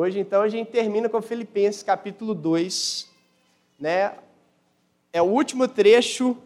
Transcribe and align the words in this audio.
Hoje, 0.00 0.20
então, 0.20 0.42
a 0.42 0.48
gente 0.48 0.70
termina 0.70 1.08
com 1.08 1.20
Filipenses 1.20 1.82
capítulo 1.82 2.32
2, 2.32 3.10
né? 3.80 4.16
É 5.12 5.20
o 5.20 5.24
último 5.24 5.66
trecho 5.66 6.36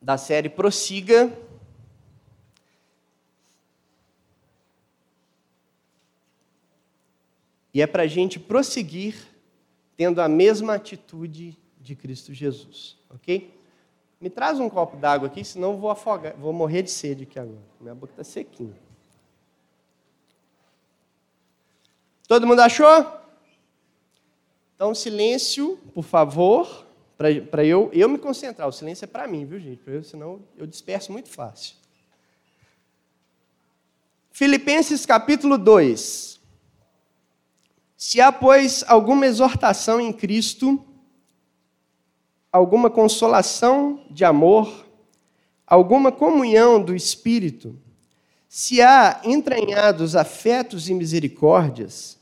da 0.00 0.16
série 0.16 0.48
Prossiga. 0.48 1.30
E 7.74 7.82
é 7.82 7.86
para 7.86 8.04
a 8.04 8.06
gente 8.06 8.40
prosseguir 8.40 9.14
tendo 9.94 10.22
a 10.22 10.26
mesma 10.26 10.76
atitude 10.76 11.54
de 11.78 11.94
Cristo 11.94 12.32
Jesus, 12.32 12.96
ok? 13.10 13.54
Me 14.18 14.30
traz 14.30 14.58
um 14.58 14.70
copo 14.70 14.96
d'água 14.96 15.28
aqui, 15.28 15.44
senão 15.44 15.76
vou 15.76 15.90
afogar, 15.90 16.34
vou 16.38 16.54
morrer 16.54 16.80
de 16.80 16.90
sede 16.90 17.24
aqui 17.24 17.38
agora. 17.38 17.60
Minha 17.78 17.94
boca 17.94 18.14
está 18.14 18.24
sequinha. 18.24 18.90
Todo 22.32 22.46
mundo 22.46 22.60
achou? 22.60 23.06
Então, 24.74 24.94
silêncio, 24.94 25.78
por 25.92 26.02
favor, 26.02 26.86
para 27.18 27.62
eu, 27.62 27.90
eu 27.92 28.08
me 28.08 28.16
concentrar. 28.16 28.66
O 28.66 28.72
silêncio 28.72 29.04
é 29.04 29.06
para 29.06 29.28
mim, 29.28 29.44
viu, 29.44 29.60
gente? 29.60 29.82
Eu, 29.86 30.02
senão 30.02 30.40
eu 30.56 30.66
disperso 30.66 31.12
muito 31.12 31.28
fácil. 31.28 31.76
Filipenses 34.30 35.04
capítulo 35.04 35.58
2. 35.58 36.40
Se 37.98 38.18
há, 38.18 38.32
pois, 38.32 38.82
alguma 38.88 39.26
exortação 39.26 40.00
em 40.00 40.10
Cristo, 40.10 40.82
alguma 42.50 42.88
consolação 42.88 44.06
de 44.10 44.24
amor, 44.24 44.86
alguma 45.66 46.10
comunhão 46.10 46.82
do 46.82 46.96
Espírito, 46.96 47.78
se 48.48 48.80
há 48.80 49.20
entranhados 49.22 50.16
afetos 50.16 50.88
e 50.88 50.94
misericórdias, 50.94 52.21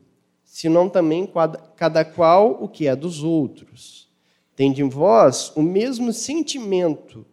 senão 0.51 0.89
também 0.89 1.31
cada 1.77 2.03
qual 2.03 2.61
o 2.61 2.67
que 2.67 2.85
é 2.85 2.93
dos 2.93 3.23
outros. 3.23 4.09
Tende 4.53 4.81
em 4.81 4.89
vós 4.89 5.49
o 5.55 5.61
mesmo 5.61 6.11
sentimento 6.11 7.25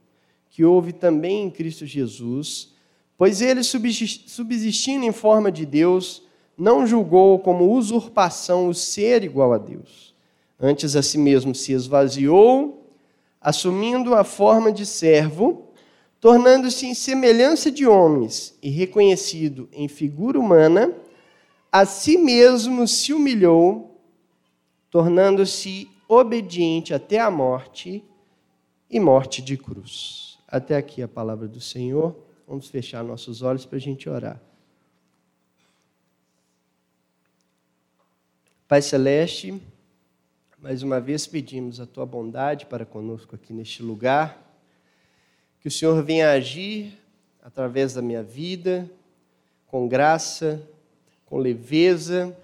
que 0.49 0.65
houve 0.65 0.93
também 0.93 1.43
em 1.43 1.51
Cristo 1.51 1.85
Jesus, 1.85 2.73
pois 3.17 3.43
ele, 3.43 3.63
subsistindo 3.65 5.05
em 5.05 5.11
forma 5.11 5.51
de 5.51 5.67
Deus, 5.67 6.23
não 6.57 6.87
julgou 6.87 7.41
como 7.41 7.73
usurpação 7.73 8.69
o 8.69 8.75
ser 8.75 9.25
igual 9.25 9.53
a 9.53 9.59
Deus. 9.59 10.15
Antes 10.59 10.95
a 10.95 11.03
si 11.03 11.19
mesmo 11.19 11.57
se 11.57 11.73
esvaziou, 11.73 12.89
assumindo 13.41 14.15
a 14.15 14.23
forma 14.23 14.71
de 14.71 14.87
servo, 14.87 15.67
tornando-se 16.21 16.87
em 16.87 16.95
semelhança 16.95 17.69
de 17.69 17.85
homens 17.85 18.57
e 18.63 18.71
reconhecido 18.71 19.69
em 19.73 19.89
figura 19.89 20.39
humana, 20.39 20.95
a 21.71 21.85
si 21.85 22.17
mesmo 22.17 22.89
se 22.89 23.13
humilhou, 23.13 24.01
tornando-se 24.91 25.91
obediente 26.09 26.95
até 26.95 27.19
a 27.19 27.31
morte 27.31 28.03
e 28.91 28.99
morte 28.99 29.43
de 29.43 29.57
cruz. 29.57 30.39
Até 30.49 30.77
aqui 30.77 31.03
a 31.03 31.09
palavra 31.09 31.47
do 31.47 31.61
Senhor. 31.61 32.17
Vamos 32.47 32.69
fechar 32.69 33.05
nossos 33.05 33.43
olhos 33.43 33.67
para 33.67 33.77
a 33.77 33.81
gente 33.81 34.09
orar. 34.09 34.41
Pai 38.67 38.81
Celeste, 38.81 39.61
mais 40.59 40.83
uma 40.83 41.01
vez 41.01 41.27
pedimos 41.27 41.81
a 41.81 41.87
tua 41.87 42.05
bondade 42.05 42.67
para 42.67 42.85
conosco 42.85 43.35
aqui 43.35 43.53
neste 43.53 43.83
lugar, 43.83 44.61
que 45.61 45.69
o 45.69 45.71
Senhor 45.71 46.03
venha 46.03 46.31
agir 46.31 46.99
através 47.43 47.95
da 47.95 48.03
minha 48.03 48.23
vida, 48.23 48.91
com 49.67 49.89
graça, 49.89 50.63
com 51.29 51.37
leveza, 51.39 52.37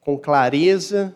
com 0.00 0.16
clareza, 0.16 1.14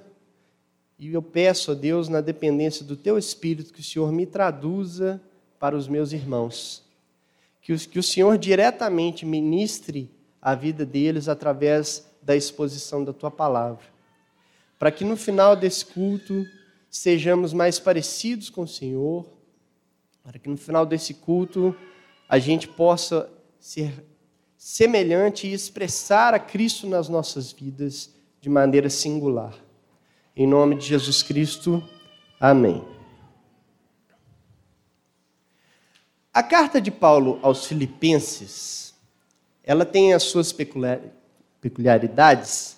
e 0.99 1.12
eu 1.12 1.22
peço 1.22 1.72
a 1.72 1.75
Deus, 1.75 2.09
na 2.09 2.21
dependência 2.21 2.84
do 2.84 2.97
teu 2.97 3.19
Espírito, 3.19 3.72
que 3.72 3.81
o 3.81 3.84
Senhor 3.84 4.11
me 4.11 4.25
traduza 4.25 5.21
para 5.59 5.77
os 5.77 5.87
meus 5.87 6.12
irmãos, 6.12 6.83
que 7.61 7.72
o, 7.72 7.78
que 7.78 7.99
o 7.99 8.03
Senhor 8.03 8.37
diretamente 8.39 9.27
ministre 9.27 10.11
a 10.41 10.55
vida 10.55 10.87
deles 10.87 11.28
através 11.28 12.06
da 12.22 12.34
exposição 12.34 13.05
da 13.05 13.12
tua 13.12 13.31
palavra. 13.31 13.84
Para 14.78 14.91
que 14.91 15.05
no 15.05 15.16
final 15.16 15.55
desse 15.55 15.84
culto 15.84 16.45
sejamos 16.91 17.53
mais 17.53 17.78
parecidos 17.78 18.49
com 18.49 18.62
o 18.62 18.69
Senhor, 18.69 19.27
para 20.25 20.39
que 20.39 20.49
no 20.49 20.56
final 20.56 20.87
desse 20.87 21.15
culto 21.15 21.77
a 22.28 22.39
gente 22.39 22.66
possa 22.66 23.31
ser 23.61 23.93
semelhante 24.69 25.47
e 25.47 25.53
expressar 25.53 26.34
a 26.34 26.41
Cristo 26.41 26.88
nas 26.88 27.09
nossas 27.09 27.53
vidas 27.53 28.12
de 28.41 28.50
maneira 28.50 28.91
singular. 28.91 29.54
Em 30.34 30.44
nome 30.44 30.75
de 30.75 30.84
Jesus 30.84 31.22
Cristo, 31.22 31.88
amém. 32.41 32.84
A 36.34 36.43
carta 36.43 36.81
de 36.81 36.91
Paulo 36.91 37.38
aos 37.43 37.65
Filipenses, 37.66 38.93
ela 39.62 39.87
tem 39.87 40.12
as 40.12 40.25
suas 40.25 40.53
peculiaridades, 41.60 42.77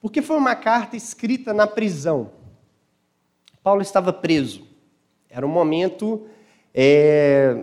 porque 0.00 0.22
foi 0.22 0.38
uma 0.38 0.56
carta 0.56 0.96
escrita 0.96 1.52
na 1.52 1.66
prisão. 1.66 2.32
Paulo 3.62 3.82
estava 3.82 4.10
preso. 4.10 4.66
Era 5.28 5.46
um 5.46 5.50
momento 5.50 6.26
é, 6.72 7.62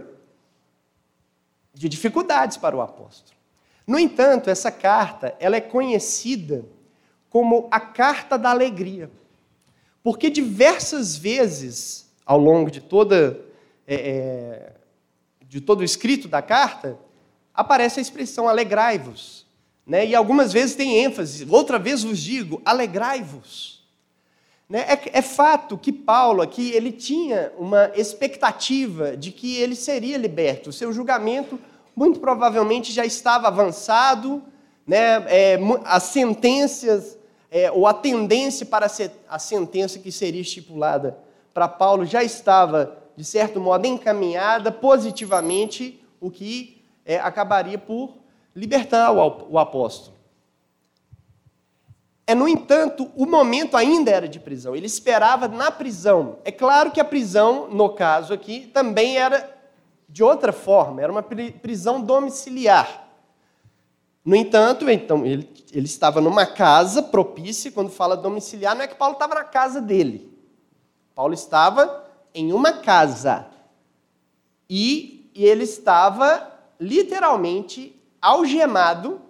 de 1.74 1.88
dificuldades 1.90 2.58
para 2.58 2.76
o 2.76 2.82
apóstolo. 2.82 3.38
No 3.88 3.98
entanto, 3.98 4.50
essa 4.50 4.72
carta 4.72 5.36
ela 5.40 5.56
é 5.56 5.62
conhecida 5.62 6.66
como 7.30 7.68
a 7.72 7.80
carta 7.80 8.38
da 8.38 8.50
alegria, 8.50 9.10
porque 10.04 10.30
diversas 10.30 11.16
vezes 11.16 12.12
ao 12.26 12.38
longo 12.38 12.70
de 12.70 12.82
toda 12.82 13.40
é, 13.88 13.96
é 13.96 14.74
de 15.52 15.60
todo 15.60 15.82
o 15.82 15.84
escrito 15.84 16.30
da 16.30 16.42
carta 16.42 16.98
aparece 17.54 18.00
a 18.00 18.02
expressão 18.02 18.48
alegrai-vos. 18.48 19.46
Né? 19.86 20.08
E 20.08 20.16
algumas 20.16 20.54
vezes 20.54 20.76
tem 20.76 21.04
ênfase, 21.04 21.46
outra 21.50 21.78
vez 21.78 22.04
vos 22.04 22.20
digo, 22.20 22.62
alegrai-vos. 22.64 23.81
Né? 24.72 24.86
É, 24.88 25.20
é, 25.20 25.22
fato 25.22 25.78
que 25.78 25.92
Paulo 25.92 26.42
aqui 26.42 26.72
ele 26.72 26.94
tinha 26.94 27.52
uma 27.58 27.92
expectativa 27.94 29.18
de 29.18 29.30
que 29.30 29.58
ele 29.58 29.76
seria 29.76 30.18
liberto. 30.18 30.70
O 30.70 30.74
seu 30.74 30.94
julgamento 30.94 31.60
muito 31.94 32.22
provavelmente 32.22 32.90
já 32.90 33.04
estava 33.04 33.50
avançado, 33.50 34.42
né? 34.88 35.26
É, 35.28 35.60
as 35.84 36.04
sentenças 36.04 37.18
é, 37.52 37.70
ou 37.70 37.86
a 37.86 37.94
tendência 37.94 38.66
para 38.66 38.88
a 39.28 39.38
sentença 39.38 40.00
que 40.00 40.10
seria 40.10 40.40
estipulada 40.40 41.18
para 41.54 41.68
Paulo 41.68 42.06
já 42.06 42.24
estava 42.24 42.98
de 43.14 43.26
certo 43.26 43.60
modo 43.60 43.86
encaminhada 43.86 44.72
positivamente, 44.72 46.02
o 46.18 46.32
que 46.32 46.82
é, 47.06 47.20
acabaria 47.20 47.78
por 47.78 48.16
libertar 48.56 49.12
o 49.12 49.60
apóstolo. 49.60 50.16
É, 52.26 52.36
no 52.36 52.48
entanto, 52.48 53.12
o 53.16 53.26
momento 53.26 53.76
ainda 53.76 54.12
era 54.12 54.28
de 54.28 54.40
prisão. 54.40 54.76
Ele 54.76 54.86
esperava 54.86 55.48
na 55.48 55.72
prisão. 55.72 56.38
É 56.46 56.52
claro 56.52 56.92
que 56.92 57.00
a 57.00 57.06
prisão, 57.06 57.68
no 57.70 57.90
caso 57.90 58.34
aqui, 58.34 58.68
também 58.74 59.18
era 59.18 59.60
de 60.08 60.24
outra 60.24 60.52
forma, 60.52 61.02
era 61.02 61.12
uma 61.12 61.24
prisão 61.24 62.02
domiciliar. 62.02 63.08
No 64.24 64.36
entanto, 64.36 64.90
então, 64.90 65.26
ele, 65.26 65.50
ele 65.72 65.86
estava 65.86 66.20
numa 66.22 66.46
casa 66.46 67.02
propícia, 67.02 67.72
quando 67.72 67.90
fala 67.90 68.18
domiciliar, 68.18 68.76
não 68.76 68.84
é 68.84 68.88
que 68.88 68.96
Paulo 68.96 69.14
estava 69.14 69.36
na 69.36 69.44
casa 69.44 69.82
dele. 69.82 70.32
Paulo 71.16 71.34
estava 71.34 72.06
em 72.34 72.54
uma 72.54 72.74
casa. 72.74 73.48
E, 74.70 75.32
e 75.34 75.46
ele 75.46 75.64
estava 75.64 76.52
literalmente 76.80 77.96
algemado, 78.22 79.22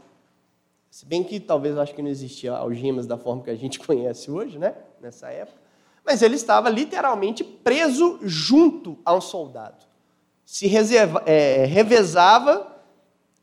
se 0.92 1.06
bem 1.06 1.24
que 1.24 1.40
talvez 1.40 1.74
eu 1.74 1.82
acho 1.82 1.96
que 1.96 2.02
não 2.02 2.10
existia 2.10 2.52
algemas 2.52 3.08
da 3.08 3.18
forma 3.18 3.42
que 3.42 3.50
a 3.50 3.56
gente 3.56 3.80
conhece 3.88 4.30
hoje, 4.30 4.60
né? 4.60 4.76
Nessa 5.02 5.30
época. 5.30 5.58
Mas 6.06 6.22
ele 6.22 6.36
estava 6.36 6.70
literalmente 6.70 7.46
preso 7.46 8.20
junto 8.22 9.00
a 9.06 9.16
um 9.16 9.22
soldado. 9.22 9.86
Se 10.46 10.68
reserva, 10.68 11.24
é, 11.26 11.64
revezava 11.64 12.76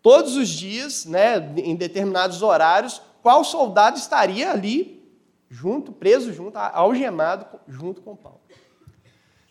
todos 0.02 0.36
os 0.36 0.48
dias, 0.48 1.06
né, 1.06 1.36
em 1.56 1.74
determinados 1.74 2.42
horários, 2.42 3.00
qual 3.22 3.42
soldado 3.42 3.96
estaria 3.96 4.50
ali 4.50 4.98
junto, 5.48 5.90
preso 5.90 6.32
junto, 6.34 6.58
algemado 6.58 7.46
junto 7.66 8.02
com 8.02 8.14
Paulo. 8.14 8.40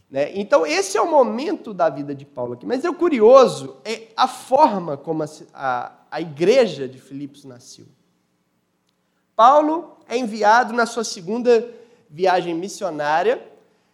Né? 0.10 0.32
Então, 0.36 0.66
esse 0.66 0.98
é 0.98 1.02
o 1.02 1.10
momento 1.10 1.74
da 1.74 1.90
vida 1.90 2.16
de 2.16 2.26
Paulo 2.26 2.54
aqui. 2.54 2.66
Mas 2.66 2.86
é 2.86 2.90
o 2.90 2.94
curioso 2.94 3.78
é 3.84 4.08
a 4.16 4.28
forma 4.28 4.96
como 4.96 5.24
a, 5.24 5.28
a, 5.54 5.92
a 6.12 6.22
igreja 6.22 6.88
de 6.88 7.00
Filipos 7.00 7.44
nasceu. 7.44 7.86
Paulo 9.36 9.98
é 10.08 10.18
enviado 10.18 10.74
na 10.74 10.86
sua 10.86 11.04
segunda 11.04 11.70
viagem 12.10 12.56
missionária, 12.56 13.46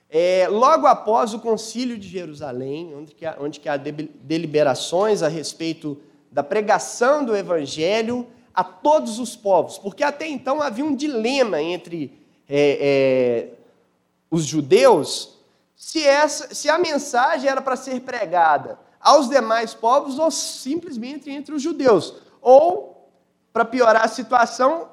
é, 0.09 0.47
logo 0.47 0.85
após 0.85 1.33
o 1.33 1.39
concílio 1.39 1.97
de 1.97 2.07
Jerusalém, 2.07 2.93
onde, 2.95 3.15
que 3.15 3.25
há, 3.25 3.35
onde 3.39 3.59
que 3.59 3.67
há 3.67 3.75
deliberações 3.75 5.23
a 5.23 5.27
respeito 5.27 5.99
da 6.31 6.43
pregação 6.43 7.25
do 7.25 7.35
evangelho 7.35 8.27
a 8.53 8.63
todos 8.63 9.17
os 9.17 9.35
povos, 9.35 9.79
porque 9.79 10.03
até 10.03 10.27
então 10.27 10.61
havia 10.61 10.85
um 10.85 10.95
dilema 10.95 11.59
entre 11.61 12.13
é, 12.47 12.77
é, 12.79 13.49
os 14.29 14.45
judeus 14.45 15.39
se, 15.83 16.01
essa, 16.01 16.55
se 16.55 16.69
a 16.69 16.79
mensagem 16.79 17.49
era 17.49 17.61
para 17.61 17.75
ser 17.75 17.99
pregada 17.99 18.79
aos 19.01 19.27
demais 19.27 19.73
povos 19.73 20.17
ou 20.17 20.31
simplesmente 20.31 21.29
entre 21.29 21.53
os 21.53 21.61
judeus. 21.61 22.15
Ou, 22.41 23.11
para 23.51 23.65
piorar 23.65 24.05
a 24.05 24.07
situação, 24.07 24.87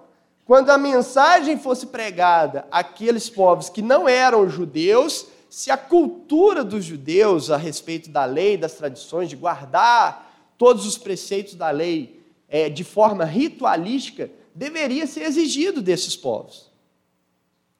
quando 0.45 0.69
a 0.71 0.77
mensagem 0.77 1.57
fosse 1.57 1.87
pregada 1.87 2.67
àqueles 2.73 3.31
povos 3.31 3.71
que 3.71 3.81
não 3.81 4.09
eram 4.09 4.49
judeus, 4.49 5.29
se 5.49 5.71
a 5.71 5.77
cultura 5.77 6.65
dos 6.65 6.85
judeus 6.85 7.53
a 7.53 7.57
respeito 7.57 8.11
da 8.11 8.25
lei, 8.25 8.57
das 8.57 8.75
tradições, 8.75 9.29
de 9.29 9.37
guardar 9.37 10.53
todos 10.59 10.85
os 10.85 10.99
preceitos 10.99 11.55
da 11.55 11.71
lei 11.71 12.21
é, 12.49 12.69
de 12.69 12.83
forma 12.83 13.25
ritualística, 13.25 14.29
deveria 14.53 15.07
ser 15.07 15.23
exigido 15.23 15.81
desses 15.81 16.17
povos. 16.17 16.69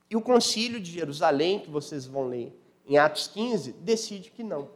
E 0.09 0.15
o 0.17 0.21
concílio 0.21 0.79
de 0.81 0.93
Jerusalém, 0.93 1.59
que 1.59 1.69
vocês 1.69 2.07
vão 2.07 2.29
ler 2.29 2.60
em 2.91 2.99
Atos 2.99 3.29
15, 3.29 3.73
decide 3.75 4.33
que 4.33 4.43
não. 4.43 4.69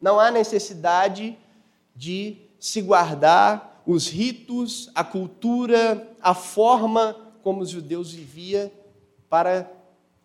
Não 0.00 0.20
há 0.20 0.30
necessidade 0.30 1.36
de 1.94 2.36
se 2.60 2.80
guardar 2.80 3.82
os 3.84 4.06
ritos, 4.06 4.88
a 4.94 5.02
cultura, 5.02 6.08
a 6.22 6.34
forma 6.34 7.16
como 7.42 7.62
os 7.62 7.70
judeus 7.70 8.12
viviam 8.12 8.70
para 9.28 9.68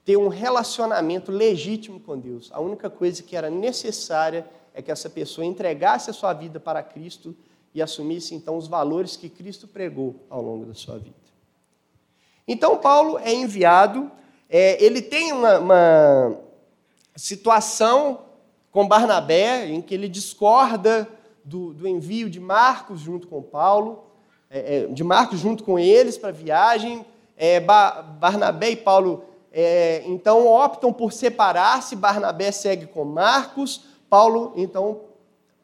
ter 0.05 0.15
um 0.15 0.27
relacionamento 0.27 1.31
legítimo 1.31 2.00
com 2.00 2.19
Deus. 2.19 2.51
A 2.53 2.59
única 2.59 2.88
coisa 2.88 3.23
que 3.23 3.35
era 3.35 3.50
necessária 3.50 4.47
é 4.75 4.81
que 4.81 4.91
essa 4.91 5.09
pessoa 5.09 5.44
entregasse 5.44 6.11
a 6.11 6.13
sua 6.13 6.33
vida 6.33 6.59
para 6.59 6.83
Cristo 6.83 7.35
e 7.73 7.81
assumisse 7.81 8.35
então 8.35 8.57
os 8.57 8.67
valores 8.67 9.17
que 9.17 9.27
Cristo 9.27 9.67
pregou 9.67 10.23
ao 10.29 10.44
longo 10.44 10.65
da 10.67 10.75
sua 10.75 11.00
vida. 11.00 11.15
Então, 12.47 12.77
Paulo 12.77 13.17
é 13.17 13.33
enviado 13.33 14.11
é, 14.50 14.84
ele 14.84 15.01
tem 15.01 15.31
uma, 15.31 15.60
uma 15.60 16.38
situação 17.16 18.22
com 18.72 18.88
Barnabé, 18.88 19.68
em 19.68 19.81
que 19.81 19.94
ele 19.94 20.10
discorda 20.10 21.07
do, 21.44 21.74
do 21.74 21.88
envio 21.88 22.30
de 22.30 22.40
Marcos 22.40 23.00
junto 23.00 23.28
com 23.28 23.42
Paulo, 23.42 24.04
é, 24.50 24.78
é 24.78 24.88
de 24.88 25.04
Marcos 25.04 25.40
junto 25.40 25.63
com 25.63 25.78
eles 25.78 26.18
para 26.18 26.30
a 26.30 26.34
viagem. 26.34 27.06
É, 27.38 27.60
Barnabé 27.60 28.72
e 28.72 28.75
Paulo 28.75 29.25
é, 29.51 30.04
então 30.06 30.48
optam 30.48 30.92
por 30.92 31.13
separar-se. 31.13 31.96
Barnabé 31.96 32.51
segue 32.51 32.88
com 32.88 33.06
Marcos, 33.06 33.86
Paulo 34.10 34.54
então 34.56 35.01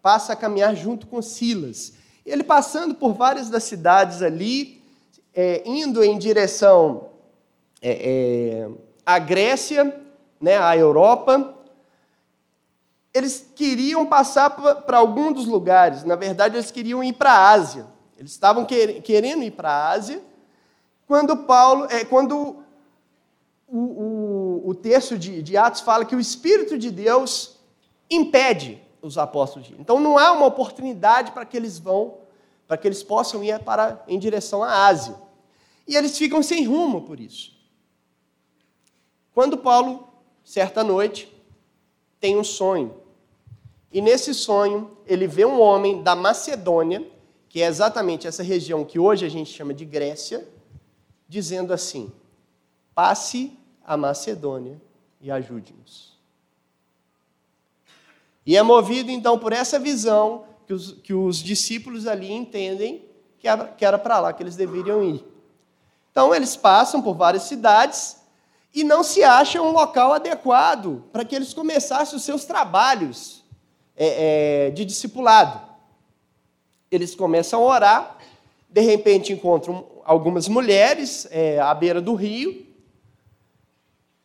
passa 0.02 0.34
a 0.34 0.36
caminhar 0.36 0.76
junto 0.76 1.08
com 1.08 1.22
Silas. 1.22 1.94
Ele 2.26 2.44
passando 2.44 2.94
por 2.94 3.14
várias 3.14 3.50
das 3.50 3.64
cidades 3.64 4.22
ali, 4.22 4.82
é, 5.34 5.64
indo 5.66 6.04
em 6.04 6.18
direção 6.18 7.09
é, 7.82 7.92
é, 7.92 8.70
a 9.06 9.20
Grécia, 9.20 10.02
né, 10.40 10.58
a 10.58 10.76
Europa, 10.76 11.56
eles 13.14 13.52
queriam 13.56 14.06
passar 14.06 14.50
para 14.50 14.98
algum 14.98 15.32
dos 15.32 15.46
lugares. 15.46 16.04
Na 16.04 16.16
verdade, 16.16 16.56
eles 16.56 16.72
queriam 16.72 17.04
ir 17.04 17.14
para 17.14 17.32
a 17.32 17.50
Ásia. 17.50 17.88
Eles 18.18 18.32
estavam 18.32 18.66
querendo 18.66 19.44
ir 19.44 19.52
para 19.52 19.70
a 19.70 19.90
Ásia. 19.90 20.22
Quando 21.08 21.36
Paulo, 21.38 21.88
é, 21.90 22.06
quando 22.06 22.64
o, 23.68 23.78
o, 23.78 24.70
o 24.70 24.76
texto 24.76 25.18
de, 25.18 25.42
de 25.42 25.58
Atos 25.58 25.82
fala 25.82 26.06
que 26.06 26.16
o 26.16 26.20
Espírito 26.20 26.78
de 26.78 26.92
Deus 26.92 27.58
impede 28.10 28.82
os 29.02 29.18
apóstolos 29.18 29.68
de 29.68 29.74
ir. 29.74 29.80
Então 29.80 30.00
não 30.00 30.18
há 30.18 30.32
uma 30.32 30.46
oportunidade 30.46 31.32
para 31.32 31.46
que 31.46 31.58
eles 31.58 31.80
vão, 31.80 32.18
para 32.68 32.78
que 32.78 32.88
eles 32.88 33.02
possam 33.02 33.44
ir 33.44 33.58
para, 33.60 34.04
em 34.08 34.20
direção 34.20 34.64
à 34.64 34.88
Ásia. 34.88 35.16
E 35.88 35.96
eles 35.96 36.18
ficam 36.18 36.44
sem 36.44 36.66
rumo 36.66 37.02
por 37.02 37.20
isso. 37.20 37.59
Quando 39.40 39.58
Paulo, 39.58 40.06
certa 40.44 40.84
noite, 40.84 41.34
tem 42.20 42.38
um 42.38 42.44
sonho. 42.44 42.94
E 43.90 44.02
nesse 44.02 44.34
sonho, 44.34 44.98
ele 45.06 45.28
vê 45.28 45.46
um 45.46 45.62
homem 45.62 46.04
da 46.04 46.14
Macedônia, 46.14 47.10
que 47.48 47.62
é 47.62 47.66
exatamente 47.66 48.28
essa 48.28 48.44
região 48.44 48.84
que 48.84 49.00
hoje 49.00 49.26
a 49.26 49.30
gente 49.30 49.50
chama 49.50 49.74
de 49.74 49.86
Grécia, 49.86 50.46
dizendo 51.26 51.72
assim: 51.72 52.12
passe 52.94 53.58
a 53.82 53.96
Macedônia 53.96 54.78
e 55.22 55.32
ajude-nos. 55.32 56.20
E 58.46 58.58
é 58.58 58.62
movido 58.62 59.10
então 59.10 59.40
por 59.40 59.54
essa 59.54 59.80
visão 59.80 60.44
que 60.68 60.74
os, 60.74 60.92
que 61.02 61.14
os 61.14 61.38
discípulos 61.38 62.08
ali 62.08 62.30
entendem 62.30 63.06
que 63.38 63.48
era 63.86 63.98
para 63.98 64.20
lá 64.20 64.34
que 64.34 64.44
eles 64.44 64.58
deveriam 64.58 65.02
ir. 65.02 65.24
Então 66.12 66.36
eles 66.36 66.58
passam 66.58 67.02
por 67.02 67.16
várias 67.16 67.44
cidades 67.44 68.19
e 68.74 68.84
não 68.84 69.04
se 69.04 69.24
acha 69.24 69.62
um 69.62 69.72
local 69.72 70.14
adequado 70.14 71.04
para 71.12 71.26
que 71.26 71.36
eles 71.36 71.54
começassem 71.54 72.16
os 72.16 72.24
seus 72.24 72.46
trabalhos 72.46 73.44
é, 73.96 74.68
é, 74.68 74.70
de 74.72 74.86
discipulado. 74.86 75.60
Eles 76.92 77.16
começam 77.16 77.62
a 77.62 77.66
orar, 77.66 78.18
de 78.70 78.82
repente 78.82 79.34
encontram 79.34 79.86
algumas 80.04 80.48
mulheres 80.48 81.28
é, 81.32 81.60
à 81.60 81.74
beira 81.74 82.02
do 82.02 82.14
rio 82.14 82.66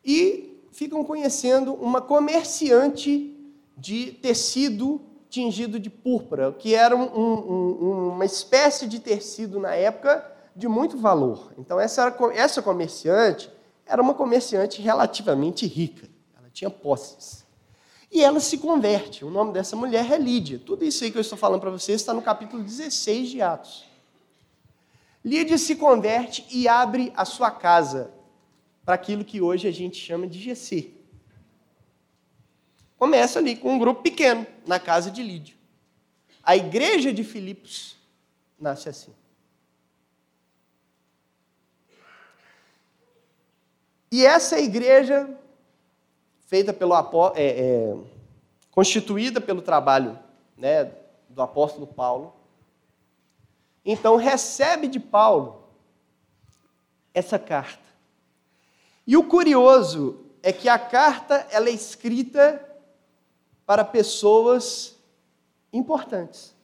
e 0.05 0.61
ficam 0.73 1.05
conhecendo 1.05 1.75
uma 1.75 2.01
comerciante 2.01 3.35
de 3.77 4.13
tecido 4.13 5.01
tingido 5.29 5.81
de 5.81 5.91
púrpura, 5.91 6.53
que 6.53 6.77
era 6.77 6.95
um, 6.95 7.03
um, 7.03 8.09
uma 8.11 8.25
espécie 8.25 8.87
de 8.87 9.01
tecido 9.01 9.59
na 9.59 9.75
época 9.75 10.25
de 10.55 10.69
muito 10.69 10.97
valor. 10.97 11.53
Então, 11.59 11.81
essa, 11.81 12.15
essa 12.35 12.63
comerciante 12.63 13.51
era 13.87 14.01
uma 14.01 14.15
comerciante 14.15 14.81
relativamente 14.81 15.67
rica, 15.67 16.09
ela 16.37 16.49
tinha 16.51 16.71
posses. 16.71 17.45
E 18.11 18.23
ela 18.23 18.39
se 18.39 18.59
converte. 18.59 19.25
O 19.25 19.31
nome 19.31 19.53
dessa 19.53 19.75
mulher 19.75 20.11
é 20.11 20.17
Lídia. 20.17 20.61
Tudo 20.65 20.85
isso 20.85 21.03
aí 21.03 21.11
que 21.11 21.19
eu 21.19 21.23
estou 21.23 21.37
falando 21.37 21.61
para 21.61 21.71
vocês 21.71 22.01
está 22.01 22.15
no 22.15 22.23
capítulo 22.23 22.63
16 22.63 23.29
de 23.29 23.43
Atos. 23.43 23.85
Lídia 25.25 25.59
se 25.59 25.75
converte 25.75 26.47
e 26.51 26.69
abre 26.69 27.13
a 27.17 27.25
sua 27.25 27.51
casa 27.51 28.13
para 28.85 28.95
aquilo 28.95 29.25
que 29.25 29.41
hoje 29.41 29.67
a 29.67 29.73
gente 29.73 29.97
chama 29.97 30.27
de 30.27 30.39
GC. 30.39 30.93
Começa 32.97 33.39
ali 33.39 33.57
com 33.57 33.75
um 33.75 33.79
grupo 33.79 34.03
pequeno, 34.03 34.47
na 34.67 34.79
casa 34.79 35.11
de 35.11 35.23
Lídia. 35.23 35.57
A 36.43 36.57
igreja 36.57 37.13
de 37.13 37.25
Filipos 37.25 37.97
nasce 38.61 38.89
assim. 38.89 39.13
E 44.15 44.25
essa 44.25 44.61
igreja, 44.61 45.29
feita 46.47 46.73
pelo 46.73 46.95
é, 47.35 47.49
é, 47.49 47.97
constituída 48.71 49.41
pelo 49.41 49.61
trabalho 49.61 50.17
né, 50.57 50.93
do 51.29 51.43
apóstolo 51.43 51.85
Paulo, 51.85 52.33
então 53.85 54.15
recebe 54.15 54.87
de 54.87 55.01
Paulo 55.01 55.65
essa 57.13 57.41
carta. 57.41 57.83
E 59.05 59.17
o 59.17 59.25
curioso 59.25 60.25
é 60.45 60.53
que 60.53 60.69
a 60.69 60.79
carta 60.79 61.49
ela 61.51 61.69
é 61.69 61.73
escrita 61.73 62.65
para 63.67 63.85
pessoas 63.85 64.97
importantes. 65.73 66.55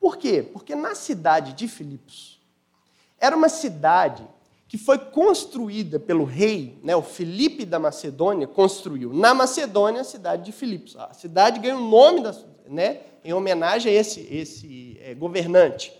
Por 0.00 0.16
quê? 0.16 0.42
Porque 0.42 0.74
na 0.74 0.96
cidade 0.96 1.52
de 1.52 1.68
Filipos 1.68 2.40
era 3.16 3.36
uma 3.36 3.48
cidade 3.48 4.28
que 4.68 4.76
foi 4.76 4.98
construída 4.98 5.98
pelo 5.98 6.24
rei, 6.24 6.78
né, 6.82 6.94
o 6.94 7.02
Filipe 7.02 7.64
da 7.64 7.78
Macedônia, 7.78 8.46
construiu 8.46 9.14
na 9.14 9.32
Macedônia 9.32 10.02
a 10.02 10.04
cidade 10.04 10.44
de 10.44 10.52
Filipos. 10.52 10.94
A 10.96 11.14
cidade 11.14 11.58
ganhou 11.58 11.80
o 11.80 11.88
nome 11.88 12.22
da, 12.22 12.36
né, 12.66 13.00
em 13.24 13.32
homenagem 13.32 13.90
a 13.90 13.94
esse, 13.94 14.20
esse 14.30 14.98
é, 15.00 15.14
governante. 15.14 15.90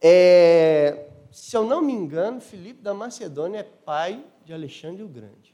É, 0.00 1.08
se 1.32 1.56
eu 1.56 1.64
não 1.64 1.82
me 1.82 1.92
engano, 1.92 2.40
Filipe 2.40 2.80
da 2.80 2.94
Macedônia 2.94 3.58
é 3.58 3.64
pai 3.64 4.24
de 4.44 4.52
Alexandre 4.52 5.02
o 5.02 5.08
Grande. 5.08 5.52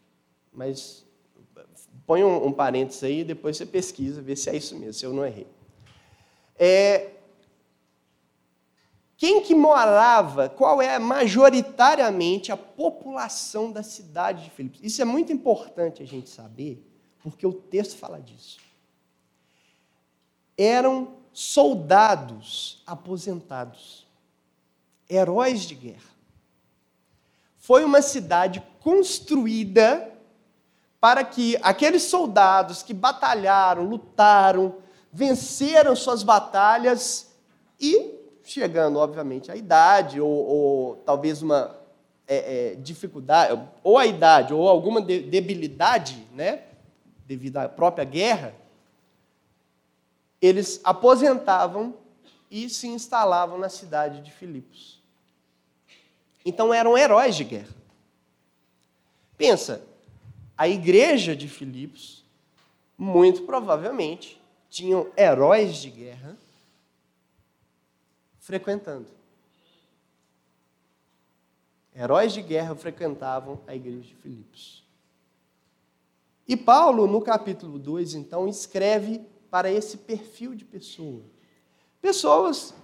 Mas 0.53 1.07
põe 2.07 2.23
um, 2.23 2.49
um 2.49 2.53
parênteses 2.53 3.03
aí 3.03 3.21
e 3.21 3.25
depois 3.25 3.57
você 3.57 3.65
pesquisa, 3.65 4.21
vê 4.21 4.37
se 4.37 4.51
é 4.51 4.57
isso 4.57 4.77
mesmo, 4.77 4.93
se 4.93 5.07
eu 5.07 5.15
não 5.15 5.25
errei. 5.25 5.47
É, 6.59 7.13
quem 9.21 9.43
que 9.43 9.55
morava, 9.55 10.49
qual 10.49 10.81
é 10.81 10.99
majoritariamente 10.99 12.51
a 12.51 12.57
população 12.57 13.71
da 13.71 13.83
cidade 13.83 14.45
de 14.45 14.51
Filipos? 14.51 14.81
Isso 14.83 15.03
é 15.03 15.05
muito 15.05 15.31
importante 15.31 16.03
a 16.03 16.07
gente 16.07 16.31
saber, 16.31 16.83
porque 17.23 17.47
o 17.47 17.53
texto 17.53 17.99
fala 17.99 18.19
disso. 18.19 18.59
Eram 20.57 21.17
soldados 21.35 22.83
aposentados, 22.87 24.07
heróis 25.07 25.65
de 25.65 25.75
guerra. 25.75 26.11
Foi 27.59 27.85
uma 27.85 28.01
cidade 28.01 28.63
construída 28.81 30.15
para 30.99 31.25
que 31.25 31.59
aqueles 31.61 32.05
soldados 32.05 32.83
que 32.83 32.95
batalharam, 32.95 33.85
lutaram, 33.85 34.79
venceram 35.13 35.95
suas 35.95 36.23
batalhas 36.23 37.31
e, 37.79 38.19
chegando, 38.45 38.99
obviamente, 38.99 39.51
à 39.51 39.57
idade, 39.57 40.21
ou, 40.21 40.31
ou 40.31 40.97
talvez 40.97 41.43
uma 41.43 41.77
é, 42.27 42.73
é, 42.73 42.75
dificuldade, 42.77 43.61
ou 43.83 43.99
a 43.99 44.07
idade, 44.07 44.55
ou 44.55 44.69
alguma 44.69 45.01
debilidade, 45.01 46.27
né, 46.33 46.63
devido 47.27 47.59
à 47.59 47.69
própria 47.69 48.05
guerra, 48.05 48.55
eles 50.41 50.81
aposentavam 50.83 51.95
e 52.51 52.69
se 52.69 52.89
instalavam 52.89 53.59
na 53.59 53.69
cidade 53.69 54.21
de 54.21 54.31
Filipos. 54.31 55.01
Então 56.45 56.73
eram 56.73 56.97
heróis 56.97 57.37
de 57.37 57.45
guerra. 57.45 57.75
Pensa, 59.37 59.83
a 60.57 60.69
igreja 60.69 61.35
de 61.37 61.49
Filipos, 61.49 62.25
muito 62.97 63.43
provavelmente, 63.43 64.41
tinham 64.69 65.09
heróis 65.17 65.77
de 65.77 65.91
guerra 65.91 66.37
frequentando. 68.41 69.07
Heróis 71.95 72.33
de 72.33 72.43
guerra 72.43 72.75
frequentavam 72.75 73.61
a 73.67 73.75
igreja 73.75 74.09
de 74.09 74.15
Filipos. 74.17 74.85
E 76.49 76.57
Paulo, 76.57 77.07
no 77.07 77.21
capítulo 77.21 77.79
2, 77.79 78.15
então, 78.15 78.49
escreve 78.49 79.25
para 79.51 79.71
esse 79.71 79.99
perfil 79.99 80.55
de 80.55 80.65
pessoa. 80.65 81.23
Pessoas, 82.01 82.75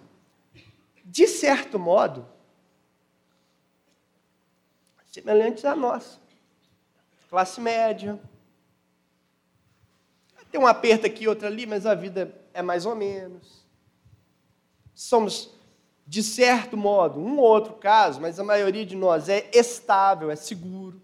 de 1.05 1.27
certo 1.27 1.79
modo, 1.79 2.27
semelhantes 5.11 5.65
a 5.65 5.75
nós. 5.75 6.21
Classe 7.29 7.61
média. 7.61 8.21
Tem 10.51 10.61
um 10.61 10.67
aperto 10.67 11.07
aqui, 11.07 11.27
outro 11.27 11.47
ali, 11.47 11.67
mas 11.67 11.87
a 11.87 11.95
vida 11.95 12.33
é 12.53 12.63
mais 12.63 12.87
ou 12.87 12.95
menos. 12.95 13.66
Somos, 14.97 15.55
de 16.05 16.25
certo 16.25 16.77
modo, 16.77 17.21
um 17.21 17.39
ou 17.39 17.45
outro 17.45 17.75
caso, 17.75 18.21
mas 18.21 18.41
a 18.41 18.45
maioria 18.45 18.85
de 18.85 18.97
nós 18.97 19.29
é 19.29 19.49
estável, 19.55 20.29
é 20.29 20.35
seguro. 20.35 21.01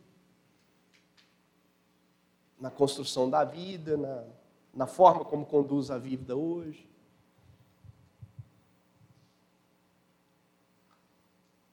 Na 2.59 2.73
construção 2.73 3.31
da 3.31 3.45
vida, 3.45 3.97
na 3.97 4.25
na 4.73 4.87
forma 4.87 5.25
como 5.25 5.45
conduz 5.45 5.91
a 5.91 5.99
vida 5.99 6.35
hoje. 6.35 6.89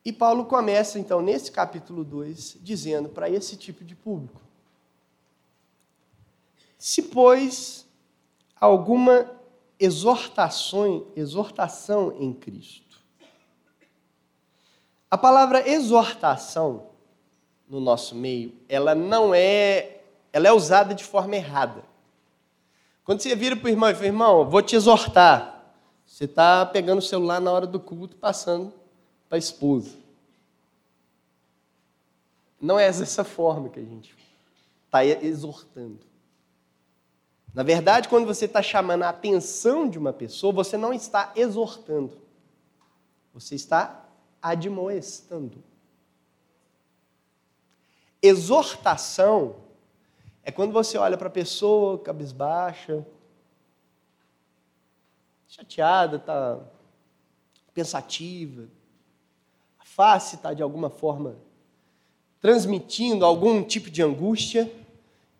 E 0.04 0.12
Paulo 0.12 0.46
começa, 0.46 0.98
então, 0.98 1.22
nesse 1.22 1.52
capítulo 1.52 2.04
2, 2.04 2.58
dizendo 2.62 3.10
para 3.10 3.30
esse 3.30 3.56
tipo 3.56 3.84
de 3.84 3.96
público: 3.96 4.42
Se, 6.78 7.04
pois, 7.04 7.86
alguma 8.60 9.39
exortação, 9.80 11.08
exortação 11.16 12.14
em 12.20 12.34
Cristo. 12.34 13.00
A 15.10 15.18
palavra 15.18 15.68
exortação 15.68 16.88
no 17.68 17.80
nosso 17.80 18.16
meio, 18.16 18.54
ela 18.68 18.94
não 18.94 19.34
é, 19.34 20.02
ela 20.34 20.48
é 20.48 20.52
usada 20.52 20.94
de 20.94 21.04
forma 21.04 21.36
errada. 21.36 21.84
Quando 23.04 23.22
você 23.22 23.36
vira 23.36 23.56
para 23.56 23.68
o 23.68 23.70
irmão 23.70 23.90
e 23.90 23.94
fala, 23.96 24.06
irmão, 24.08 24.50
vou 24.50 24.62
te 24.62 24.76
exortar. 24.76 25.74
Você 26.06 26.26
está 26.26 26.66
pegando 26.66 27.00
o 27.00 27.04
celular 27.04 27.40
na 27.40 27.52
hora 27.52 27.66
do 27.66 27.80
culto, 27.80 28.16
passando 28.16 28.74
para 29.28 29.38
a 29.38 29.40
esposa. 29.40 29.98
Não 32.60 32.78
é 32.78 32.92
dessa 32.92 33.24
forma 33.24 33.70
que 33.70 33.80
a 33.80 33.84
gente 33.84 34.16
está 34.86 35.06
exortando. 35.06 36.09
Na 37.60 37.64
verdade, 37.64 38.08
quando 38.08 38.26
você 38.26 38.46
está 38.46 38.62
chamando 38.62 39.04
a 39.04 39.10
atenção 39.10 39.90
de 39.90 40.00
uma 40.00 40.14
pessoa, 40.14 40.54
você 40.54 40.78
não 40.78 40.94
está 40.94 41.34
exortando. 41.36 42.18
Você 43.34 43.54
está 43.54 44.08
admoestando. 44.42 45.62
Exortação 48.22 49.58
é 50.42 50.54
quando 50.54 50.72
você 50.72 50.98
olha 50.98 51.18
para 51.18 51.28
a 51.28 51.30
pessoa 51.30 52.00
cabisbaixa, 52.00 53.06
chateada, 55.46 56.16
está 56.16 56.62
pensativa, 57.74 58.70
a 59.78 59.84
face 59.84 60.38
está 60.38 60.54
de 60.54 60.64
alguma 60.64 60.90
forma 60.90 61.36
transmitindo 62.40 63.26
algum 63.26 63.62
tipo 63.62 63.90
de 63.90 64.02
angústia, 64.02 64.74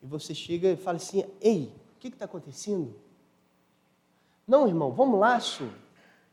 e 0.04 0.06
você 0.06 0.36
chega 0.36 0.72
e 0.72 0.76
fala 0.76 0.98
assim: 0.98 1.24
Ei, 1.40 1.79
que 2.00 2.08
está 2.08 2.26
acontecendo? 2.26 2.96
Não, 4.48 4.68
irmão, 4.68 4.92
vamos 4.92 5.20
lá, 5.20 5.40
senhor. 5.40 5.74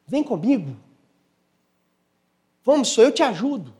Vem 0.06 0.22
comigo. 0.22 0.76
Vamos, 2.64 2.92
senhor, 2.92 3.08
eu 3.08 3.12
te 3.12 3.22
ajudo. 3.22 3.74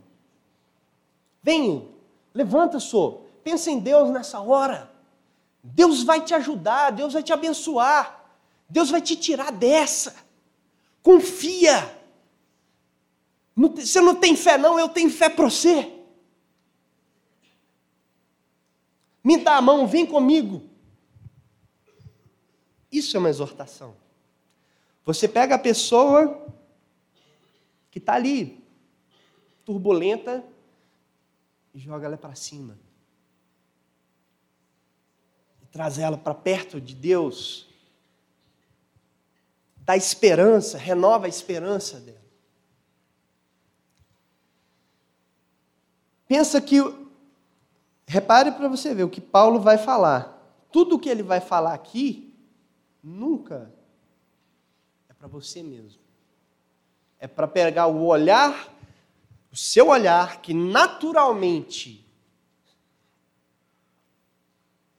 Vem, 1.42 1.88
levanta, 2.34 2.78
senhor. 2.80 3.22
Pensa 3.42 3.70
em 3.70 3.78
Deus 3.78 4.10
nessa 4.10 4.40
hora. 4.40 4.90
Deus 5.62 6.02
vai 6.02 6.22
te 6.24 6.34
ajudar, 6.34 6.90
Deus 6.90 7.12
vai 7.12 7.22
te 7.22 7.32
abençoar, 7.32 8.24
Deus 8.68 8.90
vai 8.90 9.00
te 9.00 9.16
tirar 9.16 9.50
dessa. 9.50 10.14
Confia. 11.02 11.96
Você 13.56 14.00
não 14.00 14.14
tem 14.14 14.36
fé, 14.36 14.58
não, 14.58 14.78
eu 14.78 14.88
tenho 14.88 15.10
fé 15.10 15.28
para 15.28 15.44
você. 15.44 15.92
Me 19.24 19.38
dá 19.38 19.56
a 19.56 19.62
mão, 19.62 19.86
vem 19.86 20.06
comigo. 20.06 20.62
Isso 22.96 23.16
é 23.16 23.20
uma 23.20 23.28
exortação. 23.28 23.94
Você 25.04 25.28
pega 25.28 25.54
a 25.54 25.58
pessoa 25.58 26.46
que 27.90 27.98
está 27.98 28.14
ali, 28.14 28.64
turbulenta, 29.64 30.44
e 31.74 31.78
joga 31.78 32.06
ela 32.06 32.16
para 32.16 32.34
cima 32.34 32.78
traz 35.76 35.98
ela 35.98 36.16
para 36.16 36.32
perto 36.32 36.80
de 36.80 36.94
Deus, 36.94 37.68
dá 39.76 39.94
esperança, 39.94 40.78
renova 40.78 41.26
a 41.26 41.28
esperança 41.28 42.00
dela. 42.00 42.24
Pensa 46.26 46.62
que, 46.62 46.78
repare 48.06 48.52
para 48.52 48.68
você 48.68 48.94
ver 48.94 49.04
o 49.04 49.10
que 49.10 49.20
Paulo 49.20 49.60
vai 49.60 49.76
falar. 49.76 50.42
Tudo 50.72 50.96
o 50.96 50.98
que 50.98 51.10
ele 51.10 51.22
vai 51.22 51.42
falar 51.42 51.74
aqui, 51.74 52.34
nunca 53.06 53.72
é 55.08 55.14
para 55.14 55.28
você 55.28 55.62
mesmo. 55.62 56.00
É 57.20 57.28
para 57.28 57.46
pegar 57.46 57.86
o 57.86 58.04
olhar, 58.04 58.68
o 59.52 59.56
seu 59.56 59.88
olhar, 59.88 60.42
que 60.42 60.52
naturalmente 60.52 62.04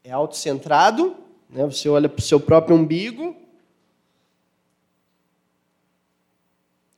é 0.04 0.12
autocentrado, 0.12 1.18
né? 1.50 1.66
você 1.66 1.90
olha 1.90 2.08
para 2.08 2.20
o 2.20 2.24
seu 2.24 2.40
próprio 2.40 2.78
umbigo. 2.78 3.36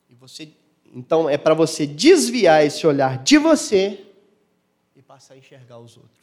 E 0.07 0.13
você, 0.13 0.53
então 0.93 1.27
é 1.27 1.37
para 1.37 1.55
você 1.55 1.87
desviar 1.87 2.63
esse 2.63 2.85
olhar 2.85 3.21
de 3.23 3.39
você 3.39 4.05
e 4.95 5.01
passar 5.01 5.33
a 5.33 5.37
enxergar 5.37 5.79
os 5.79 5.97
outros. 5.97 6.18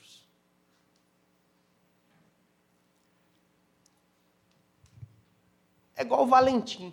É 5.96 6.02
igual 6.02 6.24
o 6.24 6.26
Valentim. 6.26 6.92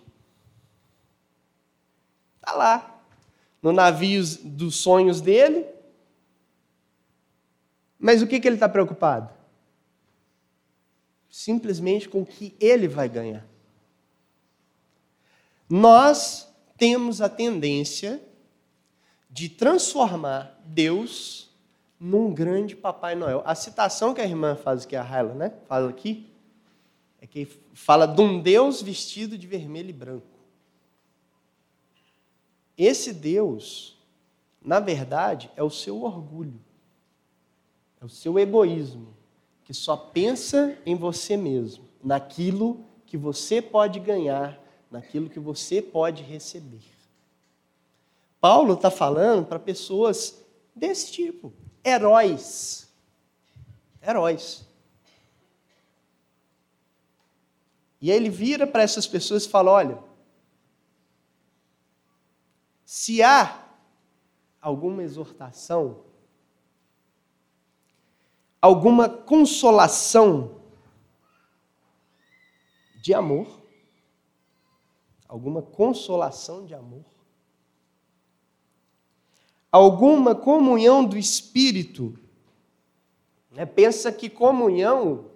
Está 2.36 2.52
lá, 2.54 3.00
no 3.62 3.72
navio 3.72 4.22
dos 4.42 4.76
sonhos 4.76 5.20
dele. 5.20 5.66
Mas 7.98 8.22
o 8.22 8.26
que, 8.26 8.40
que 8.40 8.48
ele 8.48 8.56
está 8.56 8.68
preocupado? 8.68 9.34
simplesmente 11.34 12.08
com 12.08 12.22
o 12.22 12.26
que 12.26 12.54
ele 12.60 12.86
vai 12.86 13.08
ganhar. 13.08 13.44
Nós 15.68 16.48
temos 16.78 17.20
a 17.20 17.28
tendência 17.28 18.22
de 19.28 19.48
transformar 19.48 20.56
Deus 20.64 21.50
num 21.98 22.32
grande 22.32 22.76
Papai 22.76 23.16
Noel. 23.16 23.42
A 23.44 23.56
citação 23.56 24.14
que 24.14 24.20
a 24.20 24.24
irmã 24.24 24.54
faz 24.54 24.84
aqui, 24.84 24.94
a 24.94 25.02
Raila, 25.02 25.34
né? 25.34 25.52
Fala 25.66 25.90
aqui, 25.90 26.32
é 27.24 27.26
que 27.26 27.46
fala 27.72 28.06
de 28.06 28.20
um 28.20 28.38
Deus 28.38 28.82
vestido 28.82 29.38
de 29.38 29.46
vermelho 29.46 29.88
e 29.88 29.94
branco. 29.94 30.26
Esse 32.76 33.14
Deus, 33.14 33.96
na 34.60 34.78
verdade, 34.78 35.50
é 35.56 35.62
o 35.62 35.70
seu 35.70 36.02
orgulho, 36.02 36.60
é 37.98 38.04
o 38.04 38.10
seu 38.10 38.38
egoísmo, 38.38 39.16
que 39.64 39.72
só 39.72 39.96
pensa 39.96 40.76
em 40.84 40.94
você 40.94 41.34
mesmo, 41.34 41.88
naquilo 42.02 42.84
que 43.06 43.16
você 43.16 43.62
pode 43.62 44.00
ganhar, 44.00 44.60
naquilo 44.90 45.30
que 45.30 45.40
você 45.40 45.80
pode 45.80 46.22
receber. 46.22 46.84
Paulo 48.38 48.74
está 48.74 48.90
falando 48.90 49.46
para 49.46 49.58
pessoas 49.58 50.44
desse 50.76 51.10
tipo, 51.10 51.54
heróis. 51.82 52.86
Heróis. 54.06 54.63
E 58.04 58.10
aí 58.10 58.18
ele 58.18 58.28
vira 58.28 58.66
para 58.66 58.82
essas 58.82 59.06
pessoas 59.06 59.46
e 59.46 59.48
fala: 59.48 59.70
olha, 59.70 59.98
se 62.84 63.22
há 63.22 63.66
alguma 64.60 65.02
exortação, 65.02 66.04
alguma 68.60 69.08
consolação 69.08 70.60
de 72.96 73.14
amor, 73.14 73.62
alguma 75.26 75.62
consolação 75.62 76.66
de 76.66 76.74
amor, 76.74 77.06
alguma 79.72 80.34
comunhão 80.34 81.02
do 81.02 81.16
Espírito. 81.16 82.18
Né? 83.50 83.64
Pensa 83.64 84.12
que 84.12 84.28
comunhão, 84.28 85.30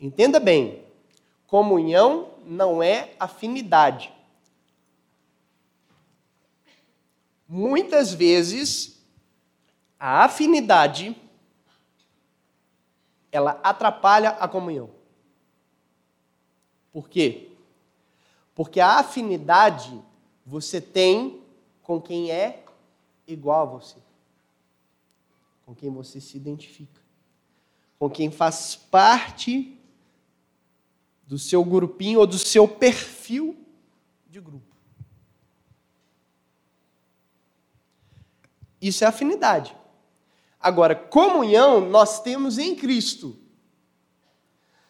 entenda 0.00 0.38
bem, 0.38 0.84
comunhão 1.46 2.30
não 2.44 2.82
é 2.82 3.14
afinidade. 3.18 4.12
Muitas 7.48 8.12
vezes, 8.12 9.02
a 9.98 10.24
afinidade 10.24 11.16
ela 13.32 13.60
atrapalha 13.62 14.30
a 14.30 14.48
comunhão. 14.48 14.90
Por 16.92 17.08
quê? 17.08 17.50
Porque 18.54 18.80
a 18.80 18.98
afinidade 18.98 20.02
você 20.44 20.80
tem 20.80 21.42
com 21.82 22.00
quem 22.00 22.30
é 22.30 22.64
igual 23.26 23.62
a 23.62 23.70
você, 23.78 23.98
com 25.64 25.74
quem 25.74 25.90
você 25.90 26.20
se 26.20 26.36
identifica, 26.36 27.00
com 27.98 28.10
quem 28.10 28.30
faz 28.30 28.74
parte 28.74 29.77
do 31.28 31.38
seu 31.38 31.62
grupinho 31.62 32.20
ou 32.20 32.26
do 32.26 32.38
seu 32.38 32.66
perfil 32.66 33.54
de 34.26 34.40
grupo. 34.40 34.74
Isso 38.80 39.04
é 39.04 39.06
afinidade. 39.06 39.76
Agora, 40.58 40.94
comunhão 40.94 41.86
nós 41.86 42.22
temos 42.22 42.56
em 42.56 42.74
Cristo. 42.74 43.38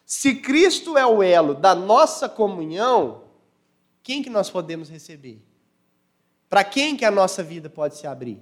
Se 0.07 0.37
Cristo 0.37 0.97
é 0.97 1.05
o 1.05 1.25
elo 1.25 1.55
da 1.55 1.75
nossa 1.75 2.29
comunhão, 2.29 3.25
quem 4.01 4.23
que 4.23 4.31
nós 4.31 4.49
podemos 4.49 4.89
receber? 4.89 5.43
Para 6.49 6.63
quem 6.63 6.97
que 6.97 7.05
a 7.05 7.11
nossa 7.11 7.43
vida 7.43 7.69
pode 7.69 7.97
se 7.97 8.07
abrir? 8.07 8.41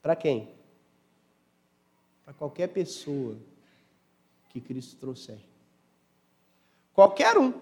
Para 0.00 0.14
quem? 0.14 0.54
Para 2.24 2.32
qualquer 2.32 2.68
pessoa 2.68 3.36
que 4.50 4.60
Cristo 4.60 4.96
trouxer. 4.96 5.53
Qualquer 6.94 7.36
um. 7.36 7.52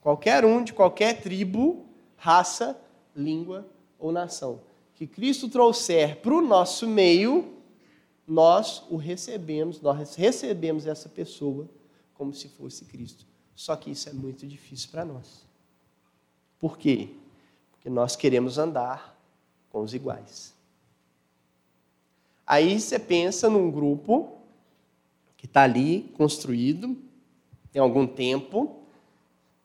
Qualquer 0.00 0.44
um 0.44 0.64
de 0.64 0.72
qualquer 0.72 1.20
tribo, 1.20 1.84
raça, 2.16 2.80
língua 3.14 3.68
ou 3.98 4.10
nação. 4.10 4.60
Que 4.94 5.06
Cristo 5.06 5.48
trouxer 5.48 6.16
para 6.20 6.34
o 6.34 6.40
nosso 6.40 6.86
meio, 6.86 7.52
nós 8.26 8.82
o 8.88 8.96
recebemos, 8.96 9.80
nós 9.80 10.16
recebemos 10.16 10.86
essa 10.86 11.08
pessoa 11.08 11.68
como 12.14 12.32
se 12.32 12.48
fosse 12.48 12.86
Cristo. 12.86 13.26
Só 13.54 13.76
que 13.76 13.90
isso 13.90 14.08
é 14.08 14.12
muito 14.12 14.46
difícil 14.46 14.88
para 14.90 15.04
nós. 15.04 15.44
Por 16.58 16.78
quê? 16.78 17.10
que 17.82 17.90
nós 17.90 18.14
queremos 18.14 18.58
andar 18.58 19.18
com 19.68 19.82
os 19.82 19.92
iguais. 19.92 20.54
Aí 22.46 22.78
você 22.78 22.98
pensa 22.98 23.50
num 23.50 23.70
grupo 23.70 24.38
que 25.36 25.46
está 25.46 25.62
ali 25.62 26.12
construído, 26.16 26.96
tem 27.72 27.80
algum 27.80 28.06
tempo, 28.06 28.76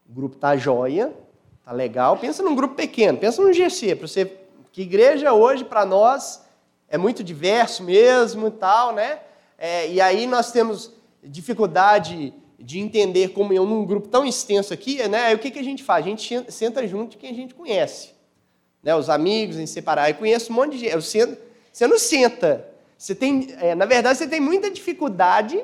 o 0.10 0.14
grupo 0.14 0.36
está 0.36 0.56
jóia, 0.56 1.14
está 1.60 1.72
legal. 1.72 2.18
Pensa 2.18 2.42
num 2.42 2.56
grupo 2.56 2.76
pequeno, 2.76 3.18
pensa 3.18 3.42
num 3.42 3.54
GC, 3.54 3.96
para 3.96 4.08
você 4.08 4.38
que 4.72 4.82
igreja 4.84 5.34
hoje 5.34 5.66
para 5.66 5.86
nós 5.86 6.46
é 6.88 6.98
muito 6.98 7.24
diverso 7.24 7.84
mesmo 7.84 8.48
e 8.48 8.52
tal, 8.52 8.94
né? 8.94 9.20
É, 9.58 9.90
e 9.90 10.00
aí 10.00 10.26
nós 10.26 10.52
temos 10.52 10.94
dificuldade 11.24 12.34
de 12.60 12.80
entender 12.80 13.30
comunhão 13.30 13.66
num 13.66 13.86
grupo 13.86 14.08
tão 14.08 14.26
extenso 14.26 14.74
aqui, 14.74 15.06
né? 15.08 15.26
Aí 15.26 15.36
o 15.36 15.40
que, 15.40 15.52
que 15.52 15.60
a 15.60 15.64
gente 15.64 15.84
faz? 15.84 16.06
A 16.06 16.10
gente 16.10 16.52
senta 16.52 16.88
junto 16.88 17.12
de 17.12 17.18
quem 17.18 17.32
a 17.32 17.34
gente 17.34 17.54
conhece. 17.54 18.12
Né? 18.82 18.96
Os 18.96 19.10
amigos 19.10 19.58
em 19.58 19.66
separar. 19.66 20.10
Eu 20.10 20.16
conheço 20.16 20.52
um 20.52 20.56
monte 20.56 20.74
de 20.74 20.80
gente. 20.80 20.94
Eu 20.94 21.02
sento, 21.02 21.38
você 21.72 21.86
não 21.88 22.00
senta. 22.00 22.68
Você 22.98 23.14
tem, 23.14 23.54
é, 23.60 23.76
na 23.76 23.86
verdade, 23.86 24.18
você 24.18 24.28
tem 24.28 24.40
muita 24.40 24.72
dificuldade. 24.72 25.64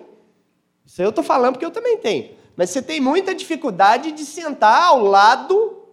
Isso 0.86 1.02
eu 1.02 1.10
estou 1.10 1.24
falando 1.24 1.54
porque 1.54 1.66
eu 1.66 1.72
também 1.72 1.98
tenho. 1.98 2.36
Mas 2.56 2.70
você 2.70 2.82
tem 2.82 3.00
muita 3.00 3.34
dificuldade 3.34 4.12
de 4.12 4.26
sentar 4.26 4.84
ao 4.84 5.02
lado 5.04 5.84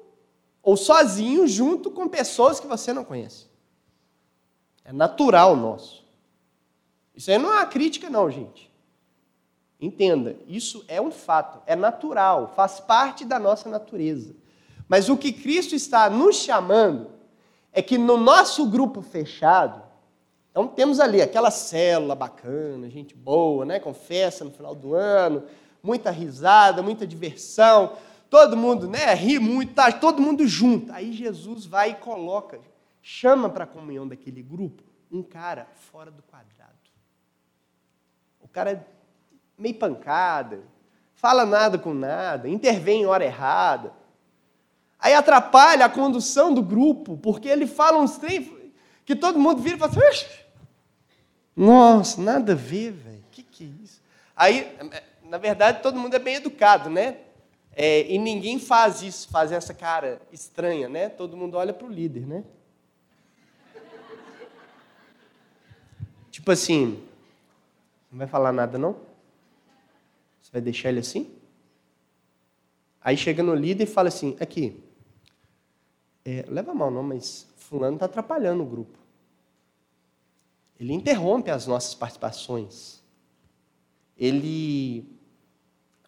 ou 0.62 0.76
sozinho 0.76 1.46
junto 1.46 1.90
com 1.90 2.08
pessoas 2.08 2.60
que 2.60 2.66
você 2.66 2.92
não 2.92 3.04
conhece. 3.04 3.46
É 4.84 4.92
natural 4.92 5.56
nosso. 5.56 6.04
Isso 7.14 7.30
aí 7.30 7.38
não 7.38 7.52
é 7.52 7.56
uma 7.56 7.66
crítica, 7.66 8.10
não, 8.10 8.30
gente. 8.30 8.70
Entenda, 9.80 10.36
isso 10.46 10.84
é 10.88 11.00
um 11.00 11.10
fato, 11.10 11.62
é 11.66 11.74
natural, 11.74 12.52
faz 12.54 12.80
parte 12.80 13.24
da 13.24 13.38
nossa 13.38 13.68
natureza. 13.68 14.34
Mas 14.86 15.08
o 15.08 15.16
que 15.16 15.32
Cristo 15.32 15.74
está 15.74 16.10
nos 16.10 16.36
chamando 16.36 17.10
é 17.72 17.80
que 17.80 17.96
no 17.96 18.18
nosso 18.18 18.66
grupo 18.66 19.00
fechado, 19.00 19.82
então 20.50 20.66
temos 20.66 20.98
ali 20.98 21.22
aquela 21.22 21.50
célula 21.50 22.14
bacana, 22.14 22.90
gente 22.90 23.14
boa, 23.14 23.64
né? 23.64 23.78
com 23.78 23.94
festa 23.94 24.44
no 24.44 24.50
final 24.50 24.74
do 24.74 24.94
ano, 24.94 25.44
muita 25.82 26.10
risada, 26.10 26.82
muita 26.82 27.06
diversão, 27.06 27.96
todo 28.28 28.56
mundo 28.56 28.88
né, 28.88 29.14
ri 29.14 29.38
muito, 29.38 29.74
tá 29.74 29.92
todo 29.92 30.20
mundo 30.20 30.46
junto. 30.46 30.92
Aí 30.92 31.12
Jesus 31.12 31.66
vai 31.66 31.90
e 31.90 31.94
coloca, 31.94 32.60
chama 33.00 33.48
para 33.48 33.64
a 33.64 33.66
comunhão 33.66 34.06
daquele 34.06 34.42
grupo 34.42 34.82
um 35.10 35.22
cara 35.22 35.66
fora 35.74 36.10
do 36.10 36.22
quadrado. 36.22 36.70
O 38.40 38.48
cara 38.48 38.72
é 38.72 38.84
meio 39.58 39.74
pancada, 39.74 40.62
fala 41.14 41.44
nada 41.44 41.78
com 41.78 41.92
nada, 41.92 42.48
intervém 42.48 43.02
em 43.02 43.06
hora 43.06 43.24
errada. 43.24 43.92
Aí 44.98 45.14
atrapalha 45.14 45.84
a 45.84 45.88
condução 45.88 46.52
do 46.52 46.62
grupo, 46.62 47.16
porque 47.16 47.48
ele 47.48 47.66
fala 47.66 47.98
uns 47.98 48.18
trem 48.18 48.59
que 49.10 49.16
todo 49.16 49.40
mundo 49.40 49.60
vira 49.60 49.74
e 49.74 49.78
fala 49.80 49.90
assim, 49.90 50.24
nossa, 51.56 52.22
nada 52.22 52.52
a 52.52 52.54
ver, 52.54 52.92
velho, 52.92 53.24
que, 53.32 53.42
que 53.42 53.64
é 53.64 53.82
isso? 53.82 54.00
Aí, 54.36 54.78
na 55.24 55.36
verdade, 55.36 55.82
todo 55.82 55.98
mundo 55.98 56.14
é 56.14 56.18
bem 56.20 56.36
educado, 56.36 56.88
né? 56.88 57.18
É, 57.72 58.06
e 58.06 58.18
ninguém 58.18 58.60
faz 58.60 59.02
isso, 59.02 59.28
faz 59.28 59.50
essa 59.50 59.74
cara 59.74 60.22
estranha, 60.30 60.88
né? 60.88 61.08
Todo 61.08 61.36
mundo 61.36 61.56
olha 61.56 61.72
para 61.72 61.88
o 61.88 61.90
líder, 61.90 62.24
né? 62.24 62.44
Tipo 66.30 66.52
assim, 66.52 67.02
não 68.12 68.18
vai 68.18 68.28
falar 68.28 68.52
nada 68.52 68.78
não? 68.78 68.92
Você 70.40 70.52
vai 70.52 70.60
deixar 70.60 70.90
ele 70.90 71.00
assim? 71.00 71.34
Aí 73.00 73.16
chega 73.16 73.42
no 73.42 73.56
líder 73.56 73.84
e 73.84 73.86
fala 73.88 74.06
assim: 74.06 74.36
aqui, 74.38 74.80
é, 76.24 76.44
leva 76.48 76.72
mal 76.72 76.92
não, 76.92 77.02
mas 77.02 77.48
fulano 77.56 77.96
está 77.96 78.06
atrapalhando 78.06 78.62
o 78.62 78.66
grupo. 78.66 78.99
Ele 80.80 80.94
interrompe 80.94 81.50
as 81.50 81.66
nossas 81.66 81.94
participações. 81.94 83.02
Ele, 84.16 85.06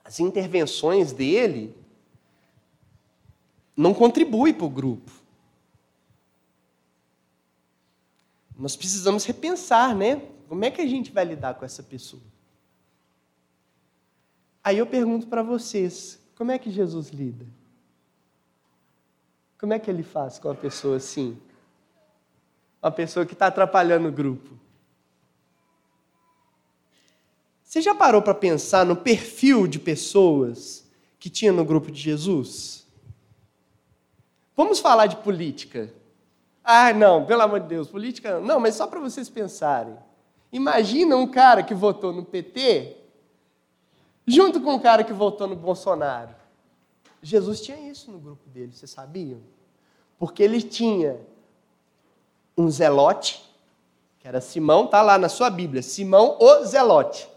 as 0.02 0.18
intervenções 0.18 1.12
dele 1.12 1.76
não 3.76 3.92
contribuem 3.92 4.54
para 4.54 4.64
o 4.64 4.70
grupo. 4.70 5.12
Nós 8.56 8.74
precisamos 8.74 9.26
repensar, 9.26 9.94
né? 9.94 10.22
Como 10.48 10.64
é 10.64 10.70
que 10.70 10.80
a 10.80 10.86
gente 10.86 11.12
vai 11.12 11.24
lidar 11.24 11.54
com 11.54 11.66
essa 11.66 11.82
pessoa? 11.82 12.22
Aí 14.64 14.78
eu 14.78 14.86
pergunto 14.86 15.26
para 15.26 15.42
vocês, 15.42 16.18
como 16.34 16.50
é 16.50 16.58
que 16.58 16.70
Jesus 16.70 17.08
lida? 17.08 17.46
Como 19.58 19.72
é 19.72 19.78
que 19.78 19.90
ele 19.90 20.02
faz 20.02 20.38
com 20.38 20.48
uma 20.48 20.54
pessoa 20.54 20.96
assim? 20.96 21.38
Uma 22.82 22.90
pessoa 22.90 23.26
que 23.26 23.32
está 23.32 23.48
atrapalhando 23.48 24.08
o 24.08 24.12
grupo. 24.12 24.61
Você 27.72 27.80
já 27.80 27.94
parou 27.94 28.20
para 28.20 28.34
pensar 28.34 28.84
no 28.84 28.94
perfil 28.94 29.66
de 29.66 29.78
pessoas 29.78 30.86
que 31.18 31.30
tinha 31.30 31.50
no 31.50 31.64
grupo 31.64 31.90
de 31.90 31.98
Jesus? 31.98 32.86
Vamos 34.54 34.78
falar 34.78 35.06
de 35.06 35.16
política. 35.16 35.90
Ah, 36.62 36.92
não, 36.92 37.24
pelo 37.24 37.40
amor 37.40 37.60
de 37.60 37.68
Deus, 37.68 37.88
política 37.88 38.38
não. 38.40 38.60
Mas 38.60 38.74
só 38.74 38.86
para 38.86 39.00
vocês 39.00 39.30
pensarem. 39.30 39.96
Imagina 40.52 41.16
um 41.16 41.26
cara 41.26 41.62
que 41.62 41.72
votou 41.72 42.12
no 42.12 42.26
PT 42.26 42.94
junto 44.26 44.60
com 44.60 44.74
um 44.74 44.78
cara 44.78 45.02
que 45.02 45.14
votou 45.14 45.48
no 45.48 45.56
Bolsonaro. 45.56 46.34
Jesus 47.22 47.62
tinha 47.62 47.90
isso 47.90 48.10
no 48.10 48.18
grupo 48.18 48.50
dele, 48.50 48.72
vocês 48.74 48.90
sabiam? 48.90 49.40
Porque 50.18 50.42
ele 50.42 50.60
tinha 50.60 51.18
um 52.54 52.70
zelote, 52.70 53.42
que 54.18 54.28
era 54.28 54.42
Simão, 54.42 54.86
tá 54.86 55.00
lá 55.00 55.16
na 55.16 55.30
sua 55.30 55.48
Bíblia, 55.48 55.80
Simão 55.80 56.36
o 56.38 56.66
zelote. 56.66 57.31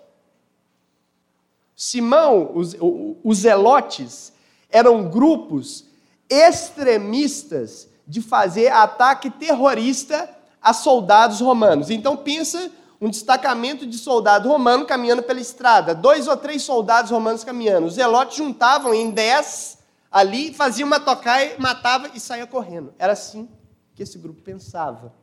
Simão, 1.75 2.51
os, 2.53 2.75
os 3.23 3.39
zelotes, 3.39 4.31
eram 4.69 5.09
grupos 5.09 5.85
extremistas 6.29 7.89
de 8.07 8.21
fazer 8.21 8.71
ataque 8.71 9.29
terrorista 9.29 10.29
a 10.61 10.73
soldados 10.73 11.41
romanos. 11.41 11.89
Então 11.89 12.15
pensa 12.15 12.71
um 12.99 13.09
destacamento 13.09 13.85
de 13.85 13.97
soldado 13.97 14.47
romano 14.49 14.85
caminhando 14.85 15.23
pela 15.23 15.39
estrada, 15.39 15.93
dois 15.93 16.27
ou 16.27 16.38
três 16.38 16.63
soldados 16.63 17.11
romanos 17.11 17.43
caminhando. 17.43 17.88
Os 17.88 17.95
zelotes 17.95 18.38
juntavam 18.38 18.93
em 18.93 19.11
dez 19.11 19.77
ali, 20.11 20.53
faziam 20.53 20.88
uma 20.88 20.99
tocaia, 20.99 21.55
matava 21.59 22.09
e 22.13 22.19
saía 22.19 22.47
correndo. 22.47 22.93
Era 22.97 23.13
assim 23.13 23.49
que 23.93 24.03
esse 24.03 24.17
grupo 24.17 24.41
pensava. 24.41 25.13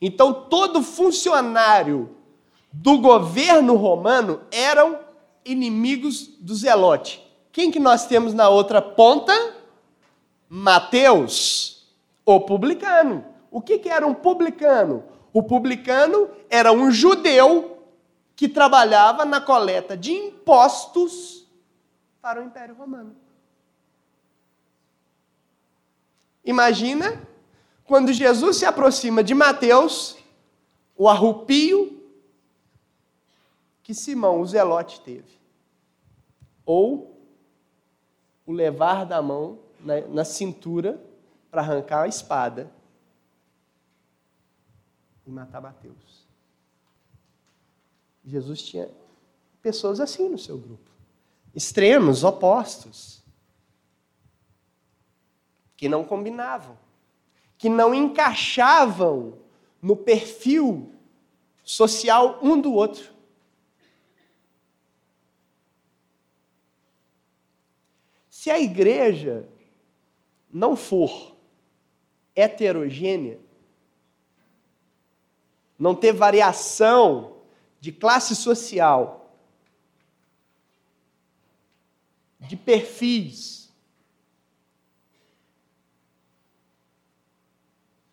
Então 0.00 0.32
todo 0.32 0.82
funcionário 0.82 2.16
do 2.72 2.98
governo 2.98 3.76
romano 3.76 4.40
eram 4.50 4.98
inimigos 5.44 6.26
do 6.26 6.54
zelote. 6.54 7.22
Quem 7.50 7.70
que 7.70 7.78
nós 7.78 8.06
temos 8.06 8.32
na 8.32 8.48
outra 8.48 8.80
ponta? 8.80 9.32
Mateus, 10.48 11.86
o 12.24 12.40
publicano. 12.40 13.24
O 13.50 13.60
que, 13.60 13.78
que 13.78 13.88
era 13.88 14.06
um 14.06 14.14
publicano? 14.14 15.04
O 15.32 15.42
publicano 15.42 16.30
era 16.48 16.72
um 16.72 16.90
judeu 16.90 17.78
que 18.34 18.48
trabalhava 18.48 19.24
na 19.24 19.40
coleta 19.40 19.96
de 19.96 20.12
impostos 20.12 21.46
para 22.20 22.40
o 22.40 22.44
Império 22.44 22.74
Romano. 22.74 23.14
Imagina 26.44 27.22
quando 27.84 28.12
Jesus 28.12 28.56
se 28.56 28.64
aproxima 28.64 29.22
de 29.22 29.34
Mateus, 29.34 30.16
o 30.96 31.08
arrupio 31.08 32.01
que 33.82 33.94
Simão, 33.94 34.40
o 34.40 34.46
zelote, 34.46 35.00
teve. 35.00 35.40
Ou 36.64 37.20
o 38.46 38.52
levar 38.52 39.04
da 39.04 39.20
mão 39.20 39.58
na, 39.80 40.00
na 40.02 40.24
cintura 40.24 41.02
para 41.50 41.60
arrancar 41.60 42.02
a 42.02 42.08
espada 42.08 42.72
e 45.26 45.30
matar 45.30 45.60
Mateus. 45.60 46.26
Jesus 48.24 48.62
tinha 48.62 48.88
pessoas 49.60 50.00
assim 50.00 50.28
no 50.28 50.38
seu 50.38 50.58
grupo, 50.58 50.90
extremos, 51.54 52.24
opostos, 52.24 53.22
que 55.76 55.88
não 55.88 56.04
combinavam, 56.04 56.78
que 57.58 57.68
não 57.68 57.94
encaixavam 57.94 59.38
no 59.80 59.96
perfil 59.96 60.92
social 61.64 62.38
um 62.40 62.60
do 62.60 62.72
outro. 62.72 63.11
Se 68.42 68.50
a 68.50 68.58
igreja 68.58 69.48
não 70.52 70.74
for 70.74 71.36
heterogênea, 72.34 73.38
não 75.78 75.94
ter 75.94 76.12
variação 76.12 77.36
de 77.80 77.92
classe 77.92 78.34
social, 78.34 79.32
de 82.40 82.56
perfis, 82.56 83.72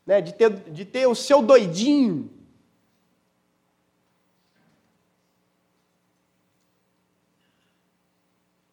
né, 0.06 0.22
de, 0.22 0.32
ter, 0.32 0.52
de 0.72 0.86
ter 0.86 1.08
o 1.08 1.16
seu 1.16 1.42
doidinho. 1.42 2.30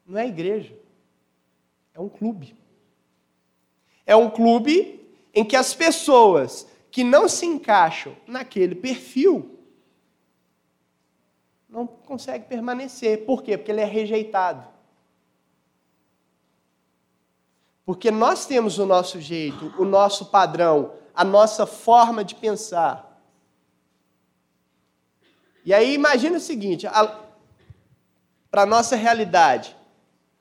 Não 0.04 0.18
é 0.18 0.26
igreja, 0.26 0.84
é 1.96 2.00
um 2.00 2.10
clube. 2.10 2.54
É 4.04 4.14
um 4.14 4.28
clube 4.28 5.00
em 5.34 5.44
que 5.44 5.56
as 5.56 5.72
pessoas 5.72 6.68
que 6.90 7.02
não 7.02 7.26
se 7.26 7.46
encaixam 7.46 8.14
naquele 8.26 8.74
perfil 8.74 9.58
não 11.68 11.86
consegue 11.86 12.44
permanecer. 12.46 13.24
Por 13.24 13.42
quê? 13.42 13.56
Porque 13.56 13.72
ele 13.72 13.80
é 13.80 13.86
rejeitado. 13.86 14.68
Porque 17.84 18.10
nós 18.10 18.46
temos 18.46 18.78
o 18.78 18.84
nosso 18.84 19.20
jeito, 19.20 19.72
o 19.78 19.84
nosso 19.84 20.26
padrão, 20.26 20.92
a 21.14 21.24
nossa 21.24 21.66
forma 21.66 22.22
de 22.22 22.34
pensar. 22.34 23.22
E 25.64 25.72
aí 25.72 25.94
imagina 25.94 26.36
o 26.36 26.40
seguinte, 26.40 26.86
para 28.50 28.62
a 28.62 28.66
nossa 28.66 28.96
realidade, 28.96 29.75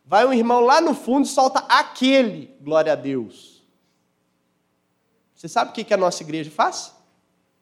vai 0.06 0.26
um 0.26 0.34
irmão 0.34 0.62
lá 0.62 0.80
no 0.80 0.94
fundo 0.94 1.26
e 1.26 1.30
solta 1.30 1.60
aquele, 1.68 2.56
glória 2.62 2.94
a 2.94 2.96
Deus. 2.96 3.66
Você 5.34 5.50
sabe 5.50 5.72
o 5.72 5.74
que 5.74 5.94
a 5.94 5.98
nossa 5.98 6.24
igreja 6.24 6.50
faz? 6.50 6.96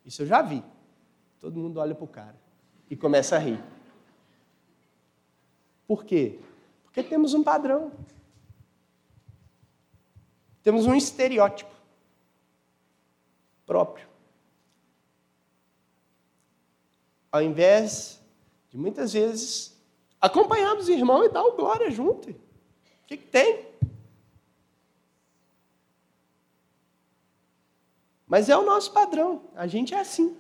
Isso 0.06 0.22
eu 0.22 0.28
já 0.28 0.42
vi. 0.42 0.64
Todo 1.40 1.60
mundo 1.60 1.80
olha 1.80 1.96
para 1.96 2.04
o 2.04 2.08
cara 2.08 2.36
e 2.90 2.96
começa 2.96 3.36
a 3.36 3.40
rir. 3.40 3.62
Por 5.88 6.06
quê? 6.06 6.40
Porque 6.84 7.02
temos 7.02 7.34
um 7.34 7.44
padrão. 7.44 7.92
Temos 10.62 10.86
um 10.86 10.96
estereótipo 10.96 11.74
próprio. 13.66 14.08
Ao 17.32 17.42
invés 17.42 18.22
de 18.70 18.78
muitas 18.78 19.14
vezes 19.14 19.73
acompanharmos 20.24 20.88
o 20.88 20.92
irmão 20.94 21.26
e 21.26 21.30
dar 21.30 21.44
o 21.44 21.52
glória 21.52 21.92
junto. 21.92 22.30
O 22.30 22.36
que, 23.06 23.18
que 23.18 23.28
tem? 23.28 23.66
Mas 28.26 28.48
é 28.48 28.56
o 28.56 28.64
nosso 28.64 28.94
padrão, 28.94 29.44
a 29.54 29.68
gente 29.68 29.94
é 29.94 30.00
assim. 30.00 30.38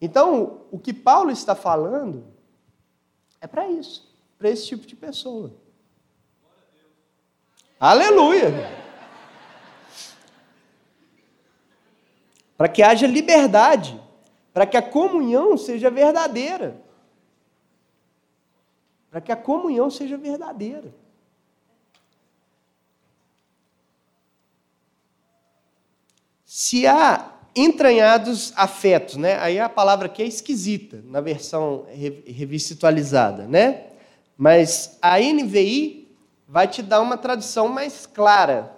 Então, 0.00 0.62
o 0.70 0.78
que 0.78 0.92
Paulo 0.94 1.30
está 1.30 1.54
falando 1.54 2.26
é 3.42 3.46
para 3.46 3.68
isso, 3.68 4.10
para 4.38 4.48
esse 4.48 4.66
tipo 4.66 4.86
de 4.86 4.96
pessoa. 4.96 5.52
Aleluia! 7.78 8.52
Para 12.56 12.70
que 12.70 12.82
haja 12.82 13.06
liberdade, 13.06 14.05
para 14.56 14.64
que 14.64 14.78
a 14.78 14.80
comunhão 14.80 15.58
seja 15.58 15.90
verdadeira. 15.90 16.80
Para 19.10 19.20
que 19.20 19.30
a 19.30 19.36
comunhão 19.36 19.90
seja 19.90 20.16
verdadeira. 20.16 20.94
Se 26.46 26.86
há 26.86 27.32
entranhados 27.54 28.54
afetos, 28.56 29.16
né? 29.16 29.38
Aí 29.40 29.60
a 29.60 29.68
palavra 29.68 30.06
aqui 30.06 30.22
é 30.22 30.26
esquisita 30.26 31.04
na 31.04 31.20
versão 31.20 31.84
revista 31.92 32.72
atualizada, 32.72 33.46
né? 33.46 33.88
Mas 34.38 34.96
a 35.02 35.20
NVI 35.20 36.16
vai 36.48 36.66
te 36.66 36.82
dar 36.82 37.02
uma 37.02 37.18
tradução 37.18 37.68
mais 37.68 38.06
clara. 38.06 38.74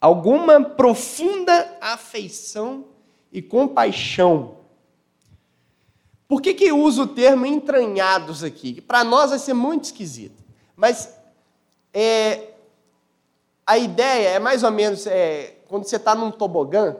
Alguma 0.00 0.60
profunda 0.60 1.78
afeição 1.80 2.89
e 3.32 3.40
compaixão. 3.40 4.56
Por 6.26 6.40
que, 6.40 6.54
que 6.54 6.72
usa 6.72 7.02
o 7.02 7.06
termo 7.06 7.44
entranhados 7.44 8.44
aqui? 8.44 8.80
Para 8.80 9.02
nós 9.02 9.30
vai 9.30 9.38
ser 9.38 9.54
muito 9.54 9.84
esquisito. 9.84 10.42
Mas 10.76 11.12
é, 11.92 12.50
a 13.66 13.76
ideia 13.76 14.28
é 14.28 14.38
mais 14.38 14.62
ou 14.62 14.70
menos 14.70 15.06
é, 15.06 15.56
quando 15.68 15.84
você 15.84 15.96
está 15.96 16.14
num 16.14 16.30
tobogã, 16.30 16.96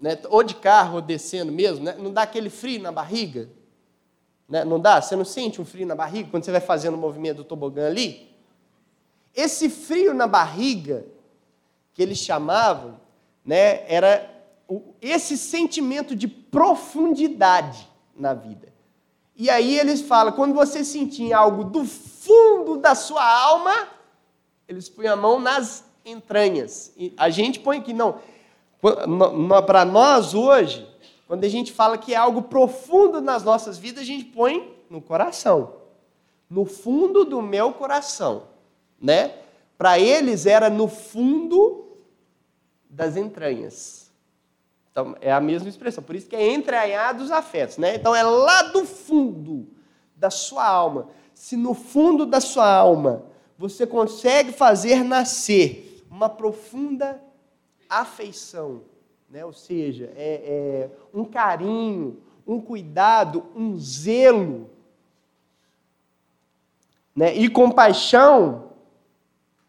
né, 0.00 0.18
ou 0.28 0.42
de 0.42 0.54
carro, 0.54 0.96
ou 0.96 1.02
descendo 1.02 1.52
mesmo, 1.52 1.84
né, 1.84 1.94
não 1.98 2.12
dá 2.12 2.22
aquele 2.22 2.50
frio 2.50 2.80
na 2.80 2.90
barriga? 2.90 3.48
Né, 4.48 4.64
não 4.64 4.80
dá? 4.80 5.00
Você 5.00 5.14
não 5.16 5.24
sente 5.24 5.60
um 5.60 5.64
frio 5.64 5.86
na 5.86 5.94
barriga 5.94 6.30
quando 6.30 6.44
você 6.44 6.50
vai 6.50 6.60
fazendo 6.60 6.94
o 6.94 6.98
movimento 6.98 7.38
do 7.38 7.44
tobogã 7.44 7.86
ali? 7.86 8.30
Esse 9.34 9.68
frio 9.68 10.12
na 10.12 10.26
barriga, 10.26 11.04
que 11.94 12.02
eles 12.02 12.18
chamavam, 12.18 13.00
né, 13.44 13.84
era 13.92 14.31
esse 15.00 15.36
sentimento 15.36 16.14
de 16.14 16.28
profundidade 16.28 17.88
na 18.16 18.34
vida. 18.34 18.72
E 19.34 19.50
aí 19.50 19.78
eles 19.78 20.02
falam, 20.02 20.32
quando 20.32 20.54
você 20.54 20.84
sentir 20.84 21.32
algo 21.32 21.64
do 21.64 21.84
fundo 21.84 22.76
da 22.76 22.94
sua 22.94 23.24
alma, 23.24 23.88
eles 24.68 24.88
põem 24.88 25.08
a 25.08 25.16
mão 25.16 25.40
nas 25.40 25.84
entranhas. 26.04 26.92
E 26.96 27.12
a 27.16 27.30
gente 27.30 27.58
põe 27.58 27.78
aqui, 27.78 27.92
não. 27.92 28.18
Para 29.66 29.84
nós 29.84 30.34
hoje, 30.34 30.88
quando 31.26 31.44
a 31.44 31.48
gente 31.48 31.72
fala 31.72 31.96
que 31.96 32.14
é 32.14 32.16
algo 32.16 32.42
profundo 32.42 33.20
nas 33.20 33.42
nossas 33.42 33.78
vidas, 33.78 34.02
a 34.02 34.06
gente 34.06 34.24
põe 34.26 34.76
no 34.90 35.00
coração. 35.00 35.74
No 36.48 36.64
fundo 36.64 37.24
do 37.24 37.40
meu 37.40 37.72
coração, 37.72 38.44
né? 39.00 39.34
Para 39.78 39.98
eles 39.98 40.44
era 40.44 40.68
no 40.68 40.86
fundo 40.86 41.96
das 42.88 43.16
entranhas. 43.16 44.01
Então, 44.92 45.16
é 45.22 45.32
a 45.32 45.40
mesma 45.40 45.70
expressão. 45.70 46.04
Por 46.04 46.14
isso 46.14 46.28
que 46.28 46.36
é 46.36 46.52
entranhados 46.52 47.30
afetos, 47.30 47.78
né? 47.78 47.96
Então, 47.96 48.14
é 48.14 48.22
lá 48.22 48.62
do 48.64 48.84
fundo 48.84 49.66
da 50.14 50.30
sua 50.30 50.66
alma. 50.66 51.08
Se 51.34 51.56
no 51.56 51.72
fundo 51.72 52.26
da 52.26 52.40
sua 52.40 52.70
alma 52.70 53.24
você 53.58 53.86
consegue 53.86 54.52
fazer 54.52 55.02
nascer 55.02 56.04
uma 56.10 56.28
profunda 56.28 57.22
afeição, 57.88 58.82
né? 59.30 59.44
ou 59.44 59.52
seja, 59.52 60.12
é, 60.14 60.42
é 60.44 60.90
um 61.12 61.24
carinho, 61.24 62.22
um 62.46 62.60
cuidado, 62.60 63.46
um 63.56 63.78
zelo, 63.78 64.70
né? 67.16 67.34
e 67.34 67.48
compaixão 67.48 68.70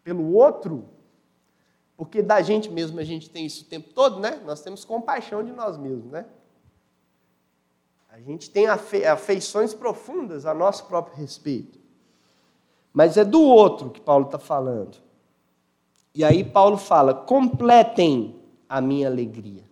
pelo 0.02 0.34
outro, 0.34 0.84
porque 1.96 2.22
da 2.22 2.42
gente 2.42 2.70
mesmo 2.70 2.98
a 2.98 3.04
gente 3.04 3.30
tem 3.30 3.46
isso 3.46 3.62
o 3.62 3.66
tempo 3.66 3.90
todo, 3.94 4.18
né? 4.18 4.40
Nós 4.44 4.60
temos 4.60 4.84
compaixão 4.84 5.44
de 5.44 5.52
nós 5.52 5.76
mesmos, 5.76 6.10
né? 6.10 6.26
A 8.08 8.20
gente 8.20 8.48
tem 8.50 8.66
afeições 8.66 9.74
profundas 9.74 10.46
a 10.46 10.54
nosso 10.54 10.86
próprio 10.86 11.16
respeito. 11.16 11.78
Mas 12.92 13.16
é 13.16 13.24
do 13.24 13.42
outro 13.42 13.90
que 13.90 14.00
Paulo 14.00 14.26
está 14.26 14.38
falando. 14.38 14.98
E 16.14 16.24
aí 16.24 16.44
Paulo 16.44 16.76
fala: 16.76 17.12
completem 17.12 18.40
a 18.68 18.80
minha 18.80 19.08
alegria. 19.08 19.64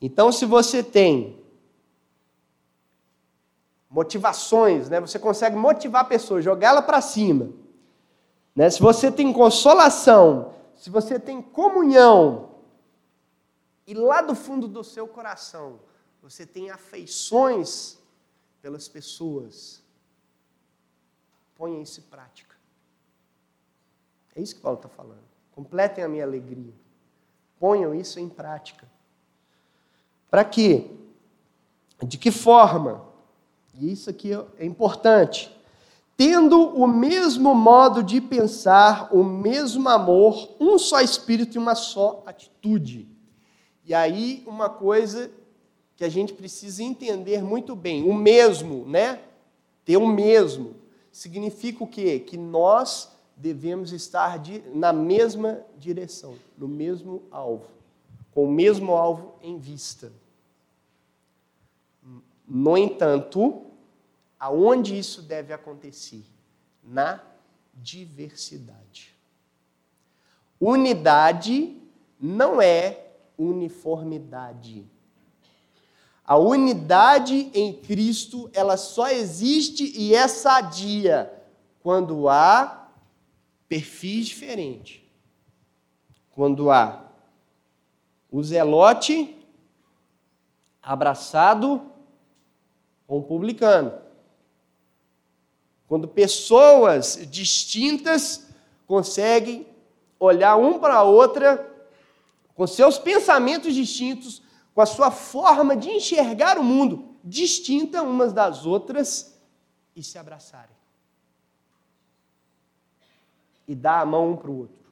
Então, 0.00 0.32
se 0.32 0.44
você 0.44 0.82
tem 0.82 1.40
motivações, 3.88 4.88
né? 4.88 4.98
Você 5.00 5.18
consegue 5.18 5.54
motivar 5.54 6.02
a 6.02 6.06
pessoa, 6.06 6.42
jogá-la 6.42 6.82
para 6.82 7.00
cima. 7.00 7.50
Né? 8.54 8.68
Se 8.70 8.80
você 8.80 9.10
tem 9.10 9.32
consolação, 9.32 10.54
se 10.76 10.90
você 10.90 11.18
tem 11.18 11.40
comunhão, 11.40 12.50
e 13.86 13.94
lá 13.94 14.20
do 14.22 14.34
fundo 14.34 14.68
do 14.68 14.84
seu 14.84 15.06
coração 15.08 15.80
você 16.22 16.46
tem 16.46 16.70
afeições 16.70 17.98
pelas 18.60 18.88
pessoas, 18.88 19.82
ponha 21.56 21.82
isso 21.82 22.00
em 22.00 22.04
prática. 22.04 22.54
É 24.34 24.40
isso 24.40 24.54
que 24.54 24.60
Paulo 24.60 24.78
está 24.78 24.88
falando. 24.88 25.24
Completem 25.52 26.04
a 26.04 26.08
minha 26.08 26.24
alegria. 26.24 26.72
Ponham 27.58 27.94
isso 27.94 28.18
em 28.18 28.28
prática. 28.28 28.88
Para 30.30 30.44
quê? 30.44 30.90
De 32.02 32.16
que 32.16 32.30
forma? 32.30 33.04
E 33.74 33.92
isso 33.92 34.08
aqui 34.08 34.30
é 34.58 34.64
importante 34.64 35.54
tendo 36.16 36.60
o 36.60 36.86
mesmo 36.86 37.54
modo 37.54 38.02
de 38.02 38.20
pensar, 38.20 39.08
o 39.12 39.24
mesmo 39.24 39.88
amor, 39.88 40.54
um 40.60 40.78
só 40.78 41.00
espírito 41.00 41.56
e 41.56 41.58
uma 41.58 41.74
só 41.74 42.22
atitude. 42.26 43.08
E 43.84 43.94
aí, 43.94 44.42
uma 44.46 44.68
coisa 44.68 45.30
que 45.96 46.04
a 46.04 46.08
gente 46.08 46.32
precisa 46.32 46.82
entender 46.82 47.42
muito 47.42 47.74
bem: 47.74 48.08
o 48.08 48.14
mesmo, 48.14 48.86
né? 48.86 49.20
Ter 49.84 49.96
o 49.96 50.06
mesmo. 50.06 50.76
Significa 51.10 51.84
o 51.84 51.86
quê? 51.86 52.18
Que 52.18 52.36
nós 52.36 53.10
devemos 53.36 53.92
estar 53.92 54.38
de, 54.38 54.62
na 54.72 54.92
mesma 54.92 55.60
direção, 55.76 56.34
no 56.56 56.68
mesmo 56.68 57.22
alvo, 57.30 57.66
com 58.32 58.44
o 58.44 58.50
mesmo 58.50 58.92
alvo 58.92 59.34
em 59.42 59.58
vista. 59.58 60.12
No 62.46 62.76
entanto, 62.76 63.62
Aonde 64.42 64.98
isso 64.98 65.22
deve 65.22 65.52
acontecer? 65.52 66.24
Na 66.82 67.22
diversidade. 67.72 69.14
Unidade 70.58 71.80
não 72.18 72.60
é 72.60 73.12
uniformidade. 73.38 74.84
A 76.24 76.36
unidade 76.36 77.52
em 77.54 77.72
Cristo, 77.72 78.50
ela 78.52 78.76
só 78.76 79.06
existe 79.10 79.96
e 79.96 80.12
é 80.12 80.26
sadia 80.26 81.32
quando 81.80 82.28
há 82.28 82.90
perfis 83.68 84.26
diferentes. 84.26 85.02
Quando 86.32 86.68
há 86.68 87.12
o 88.28 88.42
zelote 88.42 89.36
abraçado 90.82 91.80
com 93.06 93.18
o 93.18 93.22
publicano. 93.22 94.02
Quando 95.92 96.08
pessoas 96.08 97.18
distintas 97.30 98.46
conseguem 98.86 99.66
olhar 100.18 100.56
um 100.56 100.78
para 100.78 100.94
a 100.94 101.02
outra 101.02 101.70
com 102.54 102.66
seus 102.66 102.98
pensamentos 102.98 103.74
distintos, 103.74 104.40
com 104.74 104.80
a 104.80 104.86
sua 104.86 105.10
forma 105.10 105.76
de 105.76 105.90
enxergar 105.90 106.58
o 106.58 106.64
mundo 106.64 107.14
distinta 107.22 108.02
umas 108.02 108.32
das 108.32 108.64
outras 108.64 109.38
e 109.94 110.02
se 110.02 110.16
abraçarem. 110.16 110.74
E 113.68 113.74
dar 113.74 114.00
a 114.00 114.06
mão 114.06 114.30
um 114.30 114.36
para 114.38 114.50
o 114.50 114.60
outro. 114.60 114.86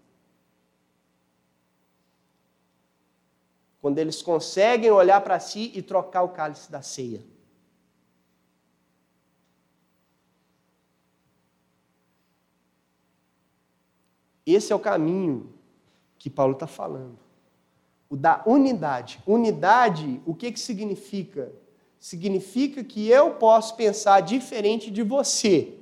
Quando 3.80 3.96
eles 3.96 4.20
conseguem 4.20 4.90
olhar 4.90 5.22
para 5.22 5.40
si 5.40 5.72
e 5.74 5.80
trocar 5.80 6.24
o 6.24 6.28
cálice 6.28 6.70
da 6.70 6.82
ceia. 6.82 7.29
Esse 14.52 14.72
é 14.72 14.76
o 14.76 14.80
caminho 14.80 15.52
que 16.18 16.28
Paulo 16.28 16.54
está 16.54 16.66
falando. 16.66 17.18
O 18.08 18.16
da 18.16 18.42
unidade. 18.46 19.20
Unidade, 19.26 20.20
o 20.26 20.34
que, 20.34 20.50
que 20.52 20.60
significa? 20.60 21.52
Significa 21.98 22.82
que 22.82 23.08
eu 23.08 23.32
posso 23.32 23.76
pensar 23.76 24.20
diferente 24.20 24.90
de 24.90 25.02
você 25.02 25.74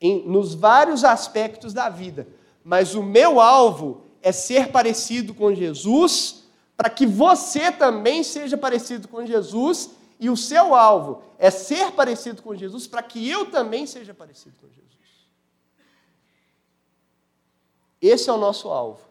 em, 0.00 0.26
nos 0.26 0.54
vários 0.54 1.04
aspectos 1.04 1.72
da 1.72 1.88
vida, 1.88 2.26
mas 2.64 2.94
o 2.94 3.02
meu 3.02 3.40
alvo 3.40 4.02
é 4.22 4.32
ser 4.32 4.68
parecido 4.70 5.34
com 5.34 5.54
Jesus, 5.54 6.44
para 6.76 6.88
que 6.88 7.06
você 7.06 7.72
também 7.72 8.22
seja 8.22 8.56
parecido 8.56 9.08
com 9.08 9.26
Jesus, 9.26 9.90
e 10.20 10.30
o 10.30 10.36
seu 10.36 10.74
alvo 10.74 11.22
é 11.38 11.50
ser 11.50 11.92
parecido 11.92 12.42
com 12.42 12.54
Jesus, 12.54 12.86
para 12.86 13.02
que 13.02 13.28
eu 13.28 13.46
também 13.46 13.86
seja 13.86 14.12
parecido 14.12 14.56
com 14.60 14.66
Jesus. 14.68 14.97
Esse 18.00 18.30
é 18.30 18.32
o 18.32 18.38
nosso 18.38 18.68
alvo. 18.68 19.06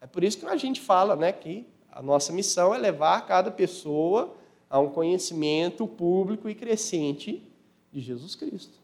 É 0.00 0.06
por 0.06 0.24
isso 0.24 0.38
que 0.38 0.46
a 0.46 0.56
gente 0.56 0.80
fala 0.80 1.14
né, 1.14 1.32
que 1.32 1.66
a 1.90 2.02
nossa 2.02 2.32
missão 2.32 2.74
é 2.74 2.78
levar 2.78 3.26
cada 3.26 3.50
pessoa 3.50 4.34
a 4.68 4.78
um 4.78 4.88
conhecimento 4.88 5.86
público 5.86 6.48
e 6.48 6.54
crescente 6.54 7.46
de 7.92 8.00
Jesus 8.00 8.34
Cristo. 8.34 8.82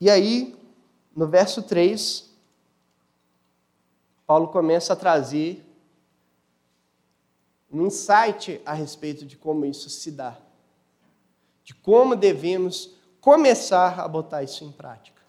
E 0.00 0.10
aí, 0.10 0.54
no 1.16 1.26
verso 1.26 1.62
3, 1.62 2.30
Paulo 4.26 4.48
começa 4.48 4.92
a 4.92 4.96
trazer 4.96 5.63
um 7.74 7.86
insight 7.86 8.60
a 8.64 8.72
respeito 8.72 9.26
de 9.26 9.36
como 9.36 9.66
isso 9.66 9.90
se 9.90 10.12
dá, 10.12 10.36
de 11.64 11.74
como 11.74 12.14
devemos 12.14 12.94
começar 13.20 13.98
a 13.98 14.06
botar 14.06 14.44
isso 14.44 14.64
em 14.64 14.70
prática. 14.70 15.20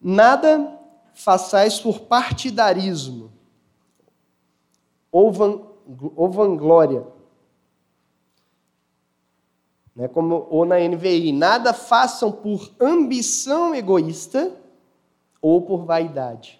Nada 0.00 0.78
façais 1.14 1.80
por 1.80 2.02
partidarismo 2.02 3.32
ou, 5.10 5.32
van, 5.32 5.60
ou 6.14 6.30
vanglória. 6.30 7.04
Né, 9.96 10.06
como, 10.06 10.46
ou 10.48 10.64
na 10.64 10.78
NVI, 10.78 11.32
nada 11.32 11.74
façam 11.74 12.30
por 12.30 12.70
ambição 12.80 13.74
egoísta 13.74 14.54
ou 15.42 15.60
por 15.62 15.84
vaidade 15.84 16.59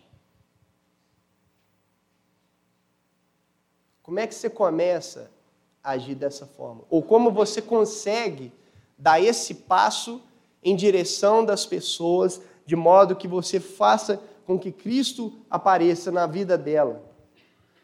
Como 4.10 4.18
é 4.18 4.26
que 4.26 4.34
você 4.34 4.50
começa 4.50 5.30
a 5.84 5.92
agir 5.92 6.16
dessa 6.16 6.44
forma? 6.44 6.82
Ou 6.90 7.00
como 7.00 7.30
você 7.30 7.62
consegue 7.62 8.52
dar 8.98 9.22
esse 9.22 9.54
passo 9.54 10.20
em 10.64 10.74
direção 10.74 11.44
das 11.44 11.64
pessoas, 11.64 12.40
de 12.66 12.74
modo 12.74 13.14
que 13.14 13.28
você 13.28 13.60
faça 13.60 14.20
com 14.44 14.58
que 14.58 14.72
Cristo 14.72 15.32
apareça 15.48 16.10
na 16.10 16.26
vida 16.26 16.58
dela? 16.58 17.00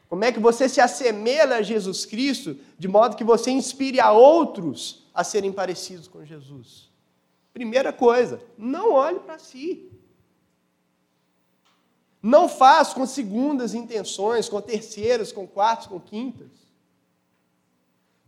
Como 0.08 0.24
é 0.24 0.32
que 0.32 0.40
você 0.40 0.68
se 0.68 0.80
assemelha 0.80 1.58
a 1.58 1.62
Jesus 1.62 2.04
Cristo 2.04 2.56
de 2.76 2.88
modo 2.88 3.14
que 3.14 3.22
você 3.22 3.52
inspire 3.52 4.00
a 4.00 4.10
outros 4.10 5.06
a 5.14 5.22
serem 5.22 5.52
parecidos 5.52 6.08
com 6.08 6.24
Jesus? 6.24 6.90
Primeira 7.54 7.92
coisa, 7.92 8.40
não 8.58 8.94
olhe 8.94 9.20
para 9.20 9.38
si. 9.38 9.88
Não 12.22 12.48
faz 12.48 12.92
com 12.92 13.06
segundas 13.06 13.74
intenções, 13.74 14.48
com 14.48 14.60
terceiras, 14.60 15.32
com 15.32 15.46
quartas, 15.46 15.86
com 15.86 16.00
quintas. 16.00 16.50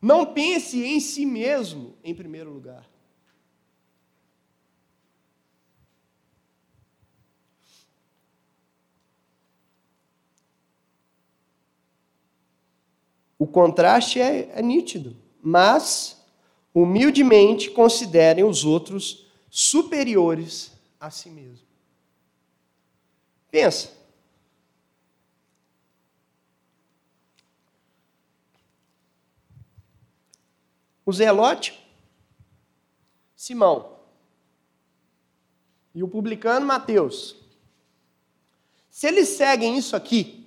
Não 0.01 0.27
pense 0.27 0.83
em 0.85 1.01
si 1.01 1.27
mesmo 1.27 1.97
em 2.05 2.15
primeiro 2.15 2.51
lugar. 2.53 2.89
O 13.39 13.47
contraste 13.47 14.21
é, 14.21 14.51
é 14.53 14.63
nítido, 14.63 15.17
mas 15.41 16.21
humildemente 16.75 17.71
considerem 17.71 18.45
os 18.45 18.65
outros 18.65 19.27
superiores 19.49 20.73
a 21.01 21.09
si 21.11 21.31
mesmo. 21.31 21.68
Pensa. 23.51 23.97
O 31.05 31.13
Zelote, 31.13 31.79
Simão, 33.35 33.97
e 35.95 36.03
o 36.03 36.09
publicano 36.09 36.67
Mateus. 36.67 37.35
Se 38.91 39.07
eles 39.07 39.29
seguem 39.29 39.79
isso 39.79 39.97
aqui, 39.97 40.47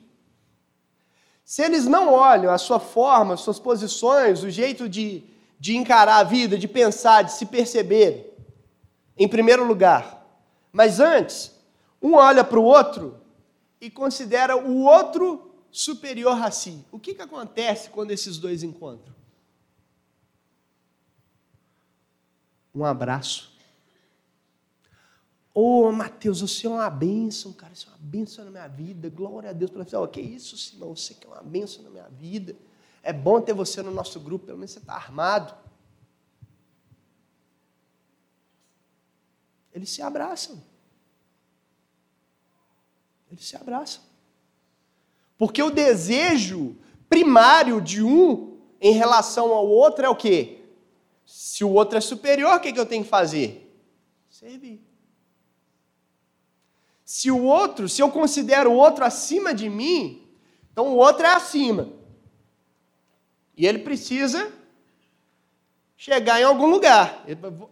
se 1.44 1.62
eles 1.64 1.86
não 1.86 2.14
olham 2.14 2.54
a 2.54 2.58
sua 2.58 2.80
forma, 2.80 3.34
as 3.34 3.42
suas 3.42 3.60
posições, 3.60 4.44
o 4.44 4.50
jeito 4.50 4.88
de, 4.88 5.24
de 5.60 5.76
encarar 5.76 6.18
a 6.18 6.24
vida, 6.24 6.58
de 6.58 6.68
pensar, 6.68 7.24
de 7.24 7.34
se 7.34 7.46
perceber, 7.48 8.38
em 9.18 9.28
primeiro 9.28 9.66
lugar, 9.66 10.26
mas 10.72 11.00
antes, 11.00 11.52
um 12.02 12.16
olha 12.16 12.44
para 12.44 12.60
o 12.60 12.64
outro 12.64 13.20
e 13.80 13.90
considera 13.90 14.58
o 14.58 14.84
outro 14.84 15.52
superior 15.72 16.42
a 16.42 16.52
si. 16.52 16.84
O 16.92 17.00
que, 17.00 17.14
que 17.14 17.22
acontece 17.22 17.90
quando 17.90 18.12
esses 18.12 18.38
dois 18.38 18.64
encontram? 18.64 19.14
Um 22.74 22.86
abraço. 22.86 23.52
Ô, 25.54 25.84
oh, 25.84 25.92
Mateus, 25.92 26.40
você 26.40 26.66
é 26.66 26.70
uma 26.70 26.90
bênção, 26.90 27.52
cara. 27.52 27.76
Você 27.76 27.88
é 27.88 27.90
uma 27.90 27.98
bênção 28.00 28.46
na 28.46 28.52
minha 28.52 28.68
vida. 28.68 29.10
Glória 29.10 29.50
a 29.50 29.54
Deus 29.54 29.70
pela 29.70 29.84
vida. 29.84 30.00
Oh, 30.00 30.08
que 30.08 30.22
isso, 30.22 30.58
Simão? 30.58 30.96
Você 30.96 31.14
que 31.14 31.28
é 31.28 31.30
uma 31.30 31.44
bênção 31.44 31.84
na 31.84 31.90
minha 31.90 32.08
vida. 32.08 32.56
É 33.04 33.12
bom 33.12 33.42
ter 33.42 33.54
você 33.54 33.82
no 33.82 33.92
nosso 33.92 34.20
grupo. 34.20 34.46
Pelo 34.46 34.58
menos 34.58 34.72
você 34.72 34.80
está 34.80 34.94
armado. 34.94 35.54
Eles 39.74 39.90
se 39.90 40.02
abraçam. 40.02 40.71
Eles 43.32 43.48
se 43.48 43.56
abraçam. 43.56 44.04
Porque 45.38 45.64
o 45.64 45.72
desejo 45.72 46.76
primário 47.10 47.82
de 47.82 48.04
um 48.04 48.60
em 48.80 48.94
relação 48.94 49.54
ao 49.54 49.68
outro 49.68 50.06
é 50.06 50.10
o 50.10 50.16
quê? 50.16 50.60
Se 51.26 51.64
o 51.64 51.70
outro 51.70 51.98
é 51.98 52.02
superior, 52.02 52.56
o 52.56 52.60
que, 52.60 52.74
que 52.74 52.80
eu 52.80 52.86
tenho 52.86 53.04
que 53.04 53.10
fazer? 53.10 53.74
Servir. 54.30 54.82
Se 57.06 57.32
o 57.32 57.44
outro, 57.44 57.90
se 57.90 58.02
eu 58.02 58.12
considero 58.12 58.72
o 58.72 58.76
outro 58.76 59.04
acima 59.04 59.54
de 59.54 59.70
mim, 59.70 60.28
então 60.72 60.90
o 60.90 60.98
outro 60.98 61.26
é 61.26 61.34
acima. 61.34 61.90
E 63.56 63.66
ele 63.66 63.80
precisa 63.80 64.52
chegar 65.98 66.40
em 66.40 66.44
algum 66.44 66.68
lugar. 66.68 67.26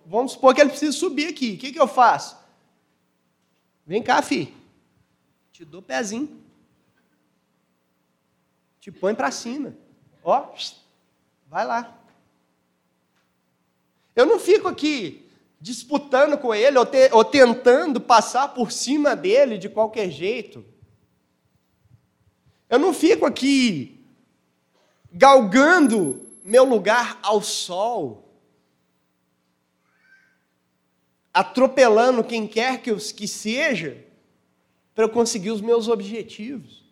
Vamos 0.06 0.34
supor 0.34 0.54
que 0.54 0.62
ele 0.62 0.70
precisa 0.70 0.92
subir 0.92 1.28
aqui. 1.28 1.54
O 1.54 1.58
que, 1.58 1.72
que 1.72 1.80
eu 1.80 1.88
faço? 1.88 2.38
Vem 3.86 4.04
cá, 4.04 4.22
filho. 4.22 4.59
Te 5.60 5.66
dou 5.66 5.82
pezinho. 5.82 6.42
Te 8.80 8.90
põe 8.90 9.14
para 9.14 9.30
cima. 9.30 9.76
Ó, 10.24 10.56
vai 11.50 11.66
lá. 11.66 12.00
Eu 14.16 14.26
não 14.26 14.40
fico 14.40 14.70
aqui 14.70 15.30
disputando 15.60 16.38
com 16.38 16.56
ele 16.56 16.78
ou, 16.78 16.86
te, 16.86 17.10
ou 17.12 17.26
tentando 17.26 18.00
passar 18.00 18.54
por 18.54 18.72
cima 18.72 19.18
dele 19.18 19.58
de 19.58 19.68
qualquer 19.68 20.10
jeito. 20.10 20.64
Eu 22.70 22.80
não 22.80 22.94
fico 22.94 23.26
aqui 23.26 24.02
galgando 25.12 26.26
meu 26.42 26.64
lugar 26.64 27.20
ao 27.22 27.42
sol, 27.42 28.34
atropelando 31.34 32.24
quem 32.24 32.48
quer 32.48 32.82
que, 32.82 32.94
os, 32.94 33.12
que 33.12 33.28
seja, 33.28 34.08
para 35.00 35.06
eu 35.06 35.10
conseguir 35.10 35.52
os 35.52 35.62
meus 35.62 35.88
objetivos. 35.88 36.84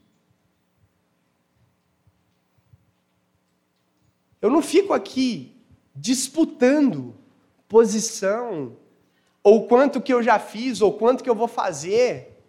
Eu 4.42 4.50
não 4.50 4.62
fico 4.62 4.94
aqui 4.94 5.62
disputando 5.94 7.14
posição, 7.68 8.78
ou 9.44 9.68
quanto 9.68 10.00
que 10.02 10.14
eu 10.14 10.24
já 10.24 10.40
fiz, 10.40 10.80
ou 10.80 10.98
quanto 10.98 11.22
que 11.22 11.30
eu 11.30 11.36
vou 11.36 11.50
fazer, 11.50 12.42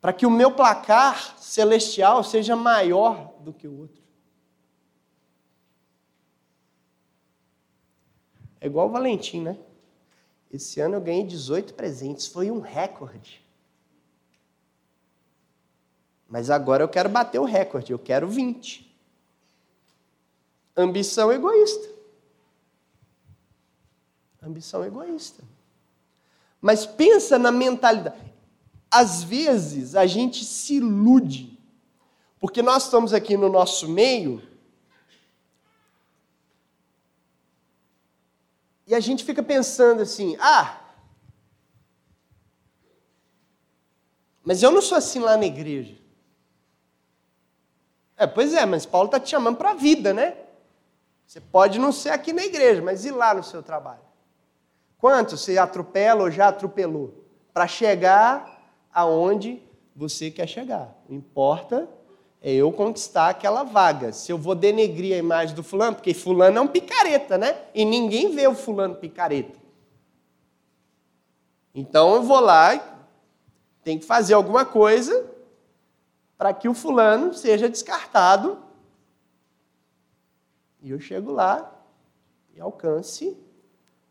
para 0.00 0.12
que 0.12 0.26
o 0.26 0.30
meu 0.30 0.50
placar 0.50 1.38
celestial 1.38 2.24
seja 2.24 2.56
maior 2.56 3.34
do 3.38 3.52
que 3.52 3.68
o 3.68 3.78
outro. 3.82 4.02
É 8.60 8.66
igual 8.66 8.88
o 8.88 8.90
Valentim, 8.90 9.42
né? 9.42 9.56
Esse 10.52 10.80
ano 10.80 10.96
eu 10.96 11.00
ganhei 11.00 11.24
18 11.24 11.72
presentes, 11.72 12.26
foi 12.26 12.50
um 12.50 12.60
recorde. 12.60 13.42
Mas 16.28 16.50
agora 16.50 16.82
eu 16.82 16.88
quero 16.88 17.08
bater 17.08 17.38
o 17.38 17.44
recorde, 17.44 17.92
eu 17.92 17.98
quero 17.98 18.28
20. 18.28 18.94
Ambição 20.76 21.32
egoísta. 21.32 21.88
Ambição 24.42 24.84
egoísta. 24.84 25.42
Mas 26.60 26.84
pensa 26.84 27.38
na 27.38 27.50
mentalidade. 27.50 28.32
Às 28.90 29.22
vezes 29.22 29.94
a 29.94 30.06
gente 30.06 30.44
se 30.44 30.74
ilude, 30.74 31.58
porque 32.38 32.60
nós 32.60 32.84
estamos 32.84 33.14
aqui 33.14 33.36
no 33.38 33.48
nosso 33.48 33.88
meio 33.88 34.42
E 38.86 38.94
a 38.94 39.00
gente 39.00 39.24
fica 39.24 39.42
pensando 39.42 40.02
assim: 40.02 40.36
ah, 40.40 40.80
mas 44.42 44.62
eu 44.62 44.70
não 44.70 44.82
sou 44.82 44.98
assim 44.98 45.20
lá 45.20 45.36
na 45.36 45.46
igreja. 45.46 45.96
É, 48.16 48.26
pois 48.26 48.54
é, 48.54 48.66
mas 48.66 48.86
Paulo 48.86 49.06
está 49.06 49.18
te 49.18 49.30
chamando 49.30 49.56
para 49.56 49.70
a 49.70 49.74
vida, 49.74 50.12
né? 50.12 50.36
Você 51.26 51.40
pode 51.40 51.78
não 51.78 51.92
ser 51.92 52.10
aqui 52.10 52.32
na 52.32 52.44
igreja, 52.44 52.82
mas 52.82 53.04
ir 53.04 53.12
lá 53.12 53.34
no 53.34 53.42
seu 53.42 53.62
trabalho? 53.62 54.02
Quanto 54.98 55.36
você 55.36 55.58
atropela 55.58 56.22
ou 56.22 56.30
já 56.30 56.48
atropelou? 56.48 57.24
Para 57.52 57.66
chegar 57.66 58.62
aonde 58.92 59.62
você 59.94 60.30
quer 60.30 60.46
chegar. 60.46 60.94
Não 61.08 61.16
importa 61.16 61.88
é 62.42 62.52
eu 62.52 62.72
conquistar 62.72 63.28
aquela 63.28 63.62
vaga. 63.62 64.12
Se 64.12 64.32
eu 64.32 64.36
vou 64.36 64.56
denegrir 64.56 65.14
a 65.14 65.18
imagem 65.18 65.54
do 65.54 65.62
fulano, 65.62 65.94
porque 65.94 66.12
fulano 66.12 66.58
é 66.58 66.60
um 66.60 66.66
picareta, 66.66 67.38
né? 67.38 67.62
E 67.72 67.84
ninguém 67.84 68.34
vê 68.34 68.48
o 68.48 68.54
fulano 68.54 68.96
picareta. 68.96 69.60
Então 71.72 72.16
eu 72.16 72.22
vou 72.22 72.40
lá 72.40 72.74
e 72.74 72.82
tem 73.84 73.96
que 73.96 74.04
fazer 74.04 74.34
alguma 74.34 74.64
coisa 74.64 75.30
para 76.36 76.52
que 76.52 76.68
o 76.68 76.74
fulano 76.74 77.32
seja 77.32 77.68
descartado. 77.68 78.60
E 80.80 80.90
eu 80.90 80.98
chego 80.98 81.30
lá 81.30 81.72
e 82.52 82.60
alcance 82.60 83.38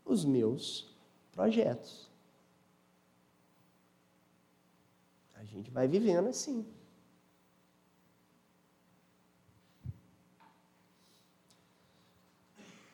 os 0.05 0.23
meus 0.23 0.89
projetos. 1.33 2.09
A 5.35 5.43
gente 5.43 5.69
vai 5.69 5.85
vivendo 5.85 6.29
assim. 6.29 6.65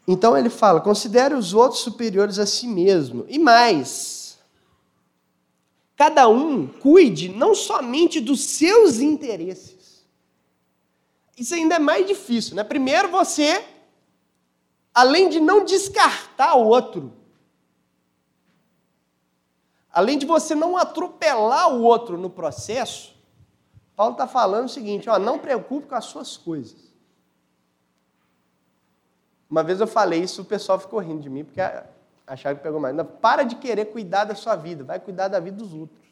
Então 0.07 0.37
ele 0.37 0.49
fala: 0.49 0.79
considere 0.79 1.35
os 1.35 1.53
outros 1.53 1.81
superiores 1.81 2.39
a 2.39 2.45
si 2.45 2.65
mesmo. 2.65 3.25
E 3.27 3.37
mais, 3.37 4.39
cada 5.95 6.29
um 6.29 6.65
cuide 6.65 7.27
não 7.27 7.53
somente 7.53 8.21
dos 8.21 8.41
seus 8.41 8.99
interesses. 8.99 10.05
Isso 11.37 11.53
ainda 11.53 11.75
é 11.75 11.79
mais 11.79 12.07
difícil, 12.07 12.55
né? 12.55 12.63
Primeiro 12.63 13.09
você, 13.09 13.63
além 14.93 15.29
de 15.29 15.39
não 15.39 15.65
descartar 15.65 16.55
o 16.55 16.65
outro, 16.67 17.13
além 19.91 20.17
de 20.17 20.25
você 20.25 20.55
não 20.55 20.77
atropelar 20.77 21.71
o 21.73 21.83
outro 21.83 22.17
no 22.17 22.29
processo, 22.29 23.13
Paulo 23.95 24.13
está 24.13 24.27
falando 24.27 24.65
o 24.65 24.69
seguinte: 24.69 25.09
ó, 25.09 25.19
não 25.19 25.37
preocupe 25.37 25.87
com 25.87 25.95
as 25.95 26.05
suas 26.05 26.37
coisas. 26.37 26.87
Uma 29.49 29.63
vez 29.63 29.79
eu 29.79 29.87
falei 29.87 30.21
isso, 30.21 30.41
o 30.41 30.45
pessoal 30.45 30.79
ficou 30.79 30.99
rindo 30.99 31.21
de 31.21 31.29
mim, 31.29 31.43
porque 31.43 31.61
achava 32.25 32.55
que 32.55 32.63
pegou 32.63 32.79
mais. 32.79 32.95
Não, 32.95 33.05
para 33.05 33.43
de 33.43 33.55
querer 33.55 33.85
cuidar 33.85 34.25
da 34.25 34.35
sua 34.35 34.55
vida, 34.55 34.83
vai 34.83 34.99
cuidar 34.99 35.29
da 35.29 35.39
vida 35.39 35.57
dos 35.57 35.73
outros. 35.73 36.07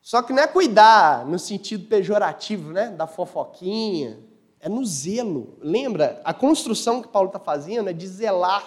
Só 0.00 0.22
que 0.22 0.32
não 0.32 0.42
é 0.42 0.46
cuidar 0.48 1.24
no 1.24 1.38
sentido 1.38 1.86
pejorativo, 1.86 2.72
né? 2.72 2.88
Da 2.88 3.06
fofoquinha. 3.06 4.18
É 4.58 4.68
no 4.68 4.84
zelo. 4.84 5.56
Lembra? 5.60 6.20
A 6.24 6.34
construção 6.34 7.00
que 7.00 7.06
Paulo 7.06 7.28
está 7.28 7.38
fazendo 7.38 7.88
é 7.90 7.92
de 7.92 8.08
zelar. 8.08 8.64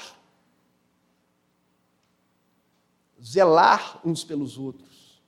Zelar 3.21 3.99
uns 4.05 4.23
pelos 4.23 4.57
outros. 4.57 5.21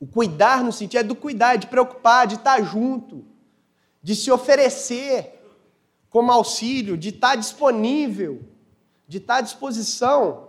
O 0.00 0.06
cuidar 0.06 0.64
no 0.64 0.72
sentido 0.72 1.00
é 1.00 1.04
do 1.04 1.14
cuidar, 1.14 1.56
de 1.56 1.66
preocupar, 1.66 2.26
de 2.26 2.36
estar 2.36 2.60
junto, 2.62 3.24
de 4.02 4.14
se 4.14 4.30
oferecer 4.30 5.38
como 6.10 6.32
auxílio, 6.32 6.96
de 6.96 7.10
estar 7.10 7.36
disponível, 7.36 8.42
de 9.06 9.18
estar 9.18 9.36
à 9.36 9.40
disposição. 9.40 10.48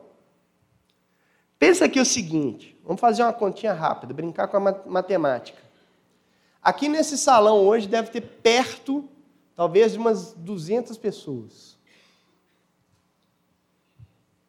Pensa 1.57 1.85
aqui 1.85 1.99
o 1.99 2.05
seguinte, 2.05 2.79
vamos 2.83 3.01
fazer 3.01 3.23
uma 3.23 3.33
continha 3.33 3.73
rápida, 3.73 4.13
brincar 4.13 4.47
com 4.47 4.57
a 4.57 4.83
matemática. 4.85 5.61
Aqui 6.61 6.87
nesse 6.87 7.17
salão 7.17 7.65
hoje 7.65 7.87
deve 7.87 8.09
ter 8.09 8.21
perto, 8.21 9.07
talvez, 9.55 9.93
de 9.93 9.97
umas 9.97 10.33
200 10.33 10.97
pessoas. 10.97 11.77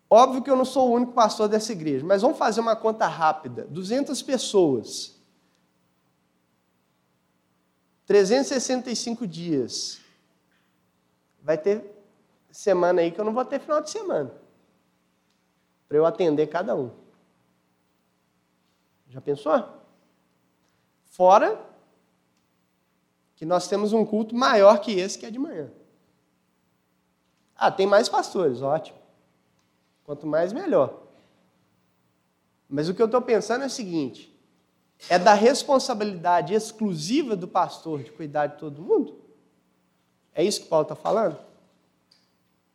Óbvio 0.09 0.42
que 0.42 0.51
eu 0.51 0.57
não 0.57 0.64
sou 0.64 0.88
o 0.88 0.92
único 0.92 1.12
pastor 1.12 1.48
dessa 1.48 1.70
igreja, 1.70 2.05
mas 2.05 2.22
vamos 2.22 2.36
fazer 2.36 2.61
uma 2.61 2.74
conta 2.74 3.07
rápida. 3.07 3.64
200 3.70 4.20
pessoas. 4.22 5.20
365 8.11 9.24
dias. 9.24 10.00
Vai 11.40 11.56
ter 11.56 11.84
semana 12.50 13.02
aí 13.02 13.12
que 13.12 13.20
eu 13.20 13.24
não 13.24 13.32
vou 13.32 13.44
ter 13.44 13.61
final 13.61 13.80
de 13.80 13.88
semana. 13.88 14.34
Para 15.86 15.96
eu 15.96 16.04
atender 16.04 16.48
cada 16.48 16.74
um. 16.74 16.90
Já 19.08 19.20
pensou? 19.20 19.64
Fora 21.04 21.64
que 23.36 23.46
nós 23.46 23.68
temos 23.68 23.92
um 23.92 24.04
culto 24.04 24.34
maior 24.34 24.80
que 24.80 24.90
esse 24.90 25.16
que 25.16 25.26
é 25.26 25.30
de 25.30 25.38
manhã. 25.38 25.70
Ah, 27.54 27.70
tem 27.70 27.86
mais 27.86 28.08
pastores, 28.08 28.61
ótimo. 28.61 28.98
Quanto 30.02 30.26
mais, 30.26 30.52
melhor. 30.52 31.00
Mas 32.68 32.88
o 32.88 32.94
que 32.94 33.00
eu 33.00 33.06
estou 33.06 33.22
pensando 33.22 33.62
é 33.62 33.68
o 33.68 33.70
seguinte: 33.70 34.30
é 35.09 35.18
da 35.18 35.34
responsabilidade 35.34 36.55
exclusiva 36.55 37.34
do 37.34 37.48
pastor 37.48 38.03
de 38.03 38.11
cuidar 38.11 38.46
de 38.48 38.59
todo 38.59 38.82
mundo? 38.82 39.20
É 40.34 40.44
isso 40.44 40.62
que 40.62 40.68
Paulo 40.68 40.84
está 40.84 40.94
falando? 40.94 41.38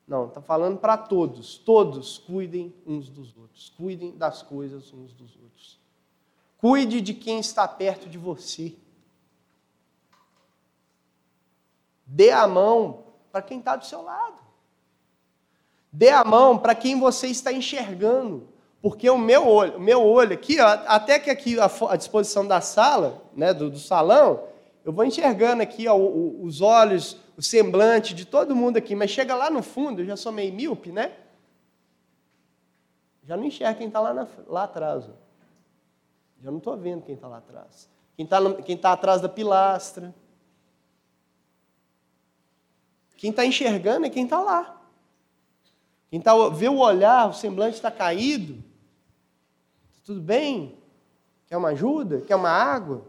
Não, 0.08 0.28
está 0.28 0.42
falando 0.42 0.78
para 0.78 0.98
todos. 0.98 1.58
Todos 1.58 2.18
cuidem 2.18 2.74
uns 2.86 3.10
dos 3.10 3.36
outros. 3.36 3.70
Cuidem 3.70 4.16
das 4.16 4.42
coisas 4.42 4.94
uns 4.94 5.14
dos 5.14 5.36
outros. 5.36 5.80
Cuide 6.58 7.02
de 7.02 7.14
quem 7.14 7.40
está 7.40 7.68
perto 7.68 8.08
de 8.08 8.18
você. 8.18 8.76
Dê 12.06 12.32
a 12.32 12.48
mão 12.48 13.06
para 13.32 13.42
quem 13.42 13.60
está 13.60 13.76
do 13.76 13.86
seu 13.86 14.02
lado. 14.02 14.40
Dê 15.92 16.10
a 16.10 16.24
mão 16.24 16.58
para 16.58 16.76
quem 16.76 17.00
você 17.00 17.28
está 17.28 17.52
enxergando. 17.52 18.48
Porque 18.86 19.10
o 19.10 19.18
meu 19.18 19.48
olho, 19.48 19.78
o 19.78 19.80
meu 19.80 20.06
olho 20.06 20.34
aqui, 20.36 20.62
ó, 20.62 20.68
até 20.86 21.18
que 21.18 21.32
aqui 21.32 21.58
a, 21.60 21.96
disposição 21.96 22.46
da 22.46 22.62
sala, 22.62 23.20
né, 23.36 23.52
do, 23.52 23.68
do 23.68 23.80
salão, 23.80 24.48
eu 24.84 24.94
vou 24.94 25.04
enxergando 25.04 25.64
aqui 25.64 25.88
ó, 25.88 25.98
os 25.98 26.62
olhos, 26.62 27.20
o 27.36 27.42
semblante 27.42 28.14
de 28.14 28.26
todo 28.26 28.56
mundo 28.56 28.78
aqui, 28.78 28.94
mas 28.94 29.10
chega 29.10 29.34
lá 29.34 29.50
no 29.50 29.64
fundo, 29.64 30.04
eu 30.04 30.06
já 30.06 30.16
sou 30.16 30.32
meio 30.32 30.54
míope, 30.54 30.92
né? 30.92 31.14
Já 33.24 33.36
não 33.36 33.46
enxerga 33.46 33.74
quem 33.74 33.88
está 33.88 34.00
lá, 34.00 34.28
lá 34.46 34.64
atrás. 34.66 35.06
Ó. 35.06 35.14
Já 36.44 36.52
não 36.52 36.60
estou 36.60 36.78
vendo 36.78 37.02
quem 37.02 37.16
está 37.16 37.28
lá 37.28 37.40
atrás. 37.40 37.90
Quem 38.16 38.24
está 38.24 38.54
quem 38.62 38.78
tá 38.78 38.92
atrás 38.92 39.20
da 39.20 39.28
pilastra. 39.28 40.14
Quem 43.18 43.32
está 43.32 43.44
enxergando 43.44 44.06
é 44.06 44.12
quem 44.12 44.26
está 44.26 44.40
lá. 44.40 44.80
Quem 46.12 46.22
tá, 46.22 46.34
vê 46.50 46.70
o 46.70 46.78
olhar, 46.78 47.28
o 47.28 47.34
semblante 47.34 47.78
está 47.78 47.90
caído. 47.90 48.64
Tudo 50.06 50.22
bem? 50.22 50.78
Quer 51.48 51.58
uma 51.58 51.70
ajuda? 51.70 52.22
Quer 52.22 52.36
uma 52.36 52.50
água? 52.50 53.04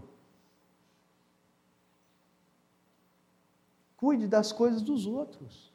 Cuide 3.99 4.27
das 4.27 4.51
coisas 4.51 4.81
dos 4.81 5.07
outros. 5.07 5.71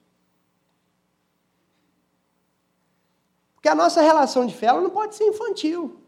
Porque 3.53 3.69
a 3.69 3.75
nossa 3.75 4.01
relação 4.01 4.47
de 4.47 4.55
fé 4.55 4.73
não 4.73 4.89
pode 4.89 5.15
ser 5.15 5.25
infantil. 5.25 6.01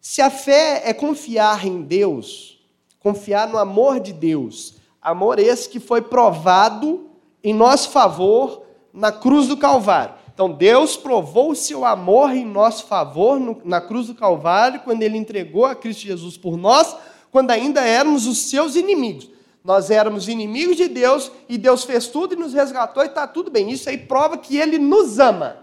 Se 0.00 0.22
a 0.22 0.30
fé 0.30 0.88
é 0.88 0.94
confiar 0.94 1.66
em 1.66 1.82
Deus, 1.82 2.58
confiar 2.98 3.46
no 3.46 3.58
amor 3.58 4.00
de 4.00 4.14
Deus. 4.14 4.76
Amor 5.00 5.38
esse 5.38 5.68
que 5.68 5.78
foi 5.78 6.00
provado 6.00 7.10
em 7.44 7.52
nosso 7.52 7.90
favor 7.90 8.64
na 8.92 9.12
cruz 9.12 9.46
do 9.46 9.58
Calvário. 9.58 10.19
Então, 10.40 10.50
Deus 10.50 10.96
provou 10.96 11.50
o 11.50 11.54
seu 11.54 11.84
amor 11.84 12.30
em 12.30 12.46
nosso 12.46 12.86
favor 12.86 13.38
no, 13.38 13.60
na 13.62 13.78
cruz 13.78 14.06
do 14.06 14.14
Calvário, 14.14 14.80
quando 14.80 15.02
Ele 15.02 15.18
entregou 15.18 15.66
a 15.66 15.74
Cristo 15.74 16.00
Jesus 16.00 16.38
por 16.38 16.56
nós, 16.56 16.96
quando 17.30 17.50
ainda 17.50 17.82
éramos 17.82 18.26
os 18.26 18.48
seus 18.48 18.74
inimigos. 18.74 19.28
Nós 19.62 19.90
éramos 19.90 20.28
inimigos 20.28 20.78
de 20.78 20.88
Deus 20.88 21.30
e 21.46 21.58
Deus 21.58 21.84
fez 21.84 22.08
tudo 22.08 22.32
e 22.32 22.38
nos 22.38 22.54
resgatou 22.54 23.02
e 23.02 23.06
está 23.08 23.28
tudo 23.28 23.50
bem. 23.50 23.70
Isso 23.70 23.90
aí 23.90 23.98
prova 23.98 24.38
que 24.38 24.56
Ele 24.56 24.78
nos 24.78 25.18
ama. 25.18 25.62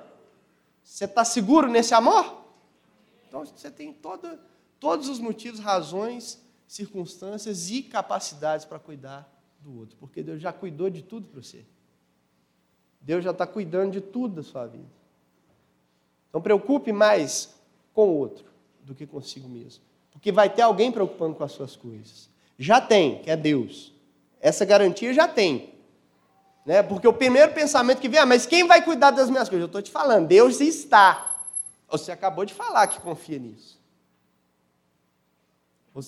Você 0.84 1.06
está 1.06 1.26
seguro 1.26 1.68
nesse 1.68 1.96
amor? 1.96 2.44
Então 3.28 3.44
você 3.44 3.72
tem 3.72 3.92
todo, 3.92 4.30
todos 4.80 5.10
os 5.10 5.18
motivos, 5.18 5.60
razões 5.60 6.40
circunstâncias 6.68 7.72
e 7.72 7.82
capacidades 7.82 8.64
para 8.64 8.78
cuidar 8.78 9.28
do 9.60 9.76
outro, 9.76 9.98
porque 10.00 10.22
Deus 10.22 10.40
já 10.40 10.54
cuidou 10.54 10.88
de 10.88 11.02
tudo 11.02 11.28
para 11.30 11.42
você. 11.42 11.66
Deus 13.08 13.24
já 13.24 13.32
está 13.32 13.48
cuidando 13.48 13.94
de 13.94 14.02
tudo 14.02 14.36
da 14.36 14.44
sua 14.44 14.66
vida. 14.66 14.84
Então 16.28 16.42
preocupe 16.42 16.92
mais 16.92 17.56
com 17.94 18.10
o 18.10 18.18
outro 18.18 18.44
do 18.82 18.94
que 18.94 19.08
consigo 19.08 19.48
mesmo, 19.48 19.82
porque 20.12 20.30
vai 20.30 20.50
ter 20.50 20.64
alguém 20.64 20.92
preocupando 20.92 21.34
com 21.34 21.44
as 21.46 21.54
suas 21.54 21.74
coisas. 21.74 22.30
Já 22.60 22.82
tem, 22.82 23.22
que 23.22 23.32
é 23.32 23.38
Deus. 23.38 23.94
Essa 24.42 24.66
garantia 24.66 25.14
já 25.14 25.26
tem. 25.26 25.74
Né? 26.66 26.84
Porque 26.84 27.08
o 27.08 27.14
primeiro 27.14 27.54
pensamento 27.54 28.02
que 28.02 28.10
vem, 28.10 28.20
ah, 28.20 28.26
mas 28.26 28.46
quem 28.46 28.68
vai 28.68 28.84
cuidar 28.84 29.12
das 29.12 29.30
minhas 29.30 29.48
coisas? 29.48 29.62
Eu 29.62 29.68
estou 29.68 29.82
te 29.82 29.90
falando, 29.90 30.28
Deus 30.28 30.60
está. 30.60 31.46
Você 31.88 32.12
acabou 32.12 32.44
de 32.44 32.54
falar 32.54 32.88
que 32.88 33.00
confia 33.00 33.40
nisso. 33.40 33.80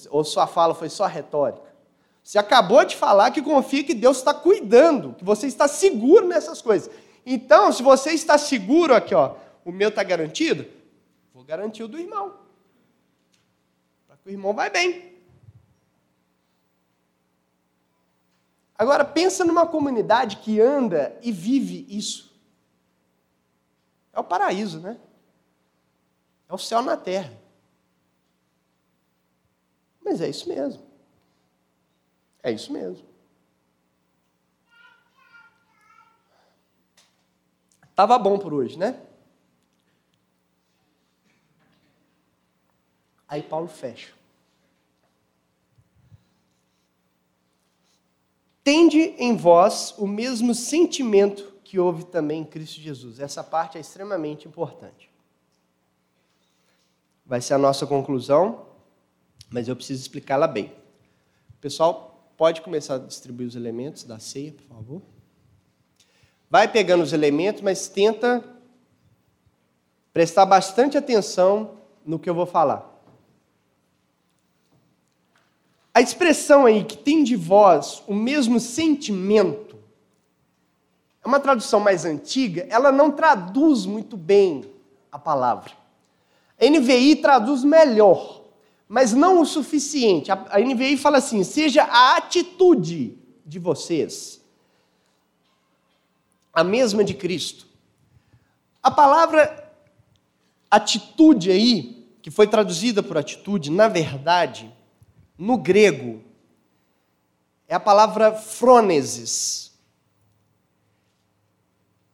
Ou 0.10 0.26
sua 0.26 0.48
fala 0.48 0.76
foi 0.76 0.90
só 0.90 1.06
retórica? 1.06 1.69
Você 2.30 2.38
acabou 2.38 2.86
de 2.86 2.96
falar 2.96 3.32
que 3.32 3.42
confia 3.42 3.84
que 3.84 3.96
Deus 3.96 4.18
está 4.18 4.36
cuidando, 4.36 5.16
que 5.16 5.24
você 5.24 5.48
está 5.48 5.68
seguro 5.68 6.28
nessas 6.28 6.62
coisas. 6.62 6.94
Então, 7.26 7.72
se 7.72 7.82
você 7.82 8.12
está 8.12 8.38
seguro 8.38 8.94
aqui, 8.94 9.16
ó, 9.16 9.36
o 9.66 9.72
meu 9.72 9.90
está 9.90 10.04
garantido, 10.04 10.68
vou 11.34 11.44
garantir 11.44 11.82
o 11.82 11.88
do 11.88 11.98
irmão. 11.98 12.38
Para 14.06 14.18
que 14.18 14.30
o 14.30 14.32
irmão 14.32 14.54
vai 14.54 14.70
bem. 14.70 15.18
Agora, 18.78 19.04
pensa 19.04 19.44
numa 19.44 19.66
comunidade 19.66 20.36
que 20.38 20.62
anda 20.62 21.18
e 21.24 21.32
vive 21.32 21.88
isso. 21.90 22.32
É 24.14 24.20
o 24.20 24.24
paraíso, 24.24 24.80
né? 24.80 25.00
É 26.48 26.54
o 26.54 26.60
céu 26.60 26.84
na 26.84 26.96
terra. 26.96 27.36
Mas 30.00 30.22
é 30.22 30.30
isso 30.30 30.48
mesmo. 30.48 30.89
É 32.42 32.52
isso 32.52 32.72
mesmo. 32.72 33.08
Tava 37.96 38.18
bom 38.18 38.40
por 38.40 38.54
hoje, 38.54 38.78
né? 38.78 39.02
Aí 43.28 43.44
Paulo 43.44 43.68
fecha. 43.68 44.14
Tende 48.64 49.00
em 49.18 49.36
vós 49.36 49.94
o 49.98 50.08
mesmo 50.08 50.56
sentimento 50.56 51.54
que 51.64 51.78
houve 51.80 52.06
também 52.06 52.42
em 52.42 52.46
Cristo 52.46 52.80
Jesus. 52.80 53.20
Essa 53.20 53.44
parte 53.44 53.78
é 53.78 53.82
extremamente 53.82 54.48
importante. 54.48 55.10
Vai 57.26 57.42
ser 57.42 57.56
a 57.56 57.58
nossa 57.58 57.86
conclusão 57.86 58.70
mas 59.50 59.68
eu 59.68 59.76
preciso 59.76 60.02
explicá-la 60.02 60.48
bem. 60.48 60.72
Pessoal, 61.60 62.09
pode 62.40 62.62
começar 62.62 62.96
a 62.96 63.00
distribuir 63.00 63.48
os 63.48 63.56
elementos 63.56 64.04
da 64.04 64.18
ceia, 64.18 64.54
por 64.54 64.66
favor? 64.76 65.02
vai 66.50 66.68
pegando 66.68 67.04
os 67.04 67.14
elementos, 67.14 67.62
mas 67.62 67.88
tenta 67.88 68.44
prestar 70.12 70.46
bastante 70.46 70.98
atenção 70.98 71.78
no 72.04 72.18
que 72.18 72.30
eu 72.30 72.34
vou 72.34 72.46
falar. 72.46 72.88
A 75.94 76.02
expressão 76.02 76.66
aí 76.66 76.84
que 76.84 76.98
tem 76.98 77.24
de 77.24 77.36
vós 77.36 78.02
o 78.08 78.14
mesmo 78.14 78.60
sentimento 78.60 79.78
é 81.24 81.28
uma 81.28 81.40
tradução 81.40 81.80
mais 81.80 82.06
antiga, 82.06 82.66
ela 82.70 82.92
não 82.92 83.12
traduz 83.12 83.86
muito 83.86 84.18
bem 84.18 84.74
a 85.12 85.20
palavra. 85.20 85.74
A 86.60 86.66
NVI 86.66 87.18
traduz 87.18 87.64
melhor, 87.64 88.39
mas 88.90 89.14
não 89.14 89.40
o 89.40 89.46
suficiente. 89.46 90.32
A 90.32 90.60
NVI 90.60 90.98
fala 90.98 91.20
assim: 91.20 91.44
seja 91.44 91.84
a 91.84 92.18
atitude 92.18 93.16
de 93.46 93.60
vocês 93.60 94.40
a 96.52 96.64
mesma 96.64 97.04
de 97.04 97.14
Cristo. 97.14 97.68
A 98.82 98.90
palavra 98.90 99.72
atitude 100.70 101.52
aí, 101.52 102.06
que 102.22 102.32
foi 102.32 102.48
traduzida 102.48 103.02
por 103.02 103.18
atitude, 103.18 103.72
na 103.72 103.88
verdade, 103.88 104.74
no 105.38 105.58
grego, 105.58 106.22
é 107.68 107.76
a 107.76 107.80
palavra 107.80 108.34
frônesis. 108.34 109.72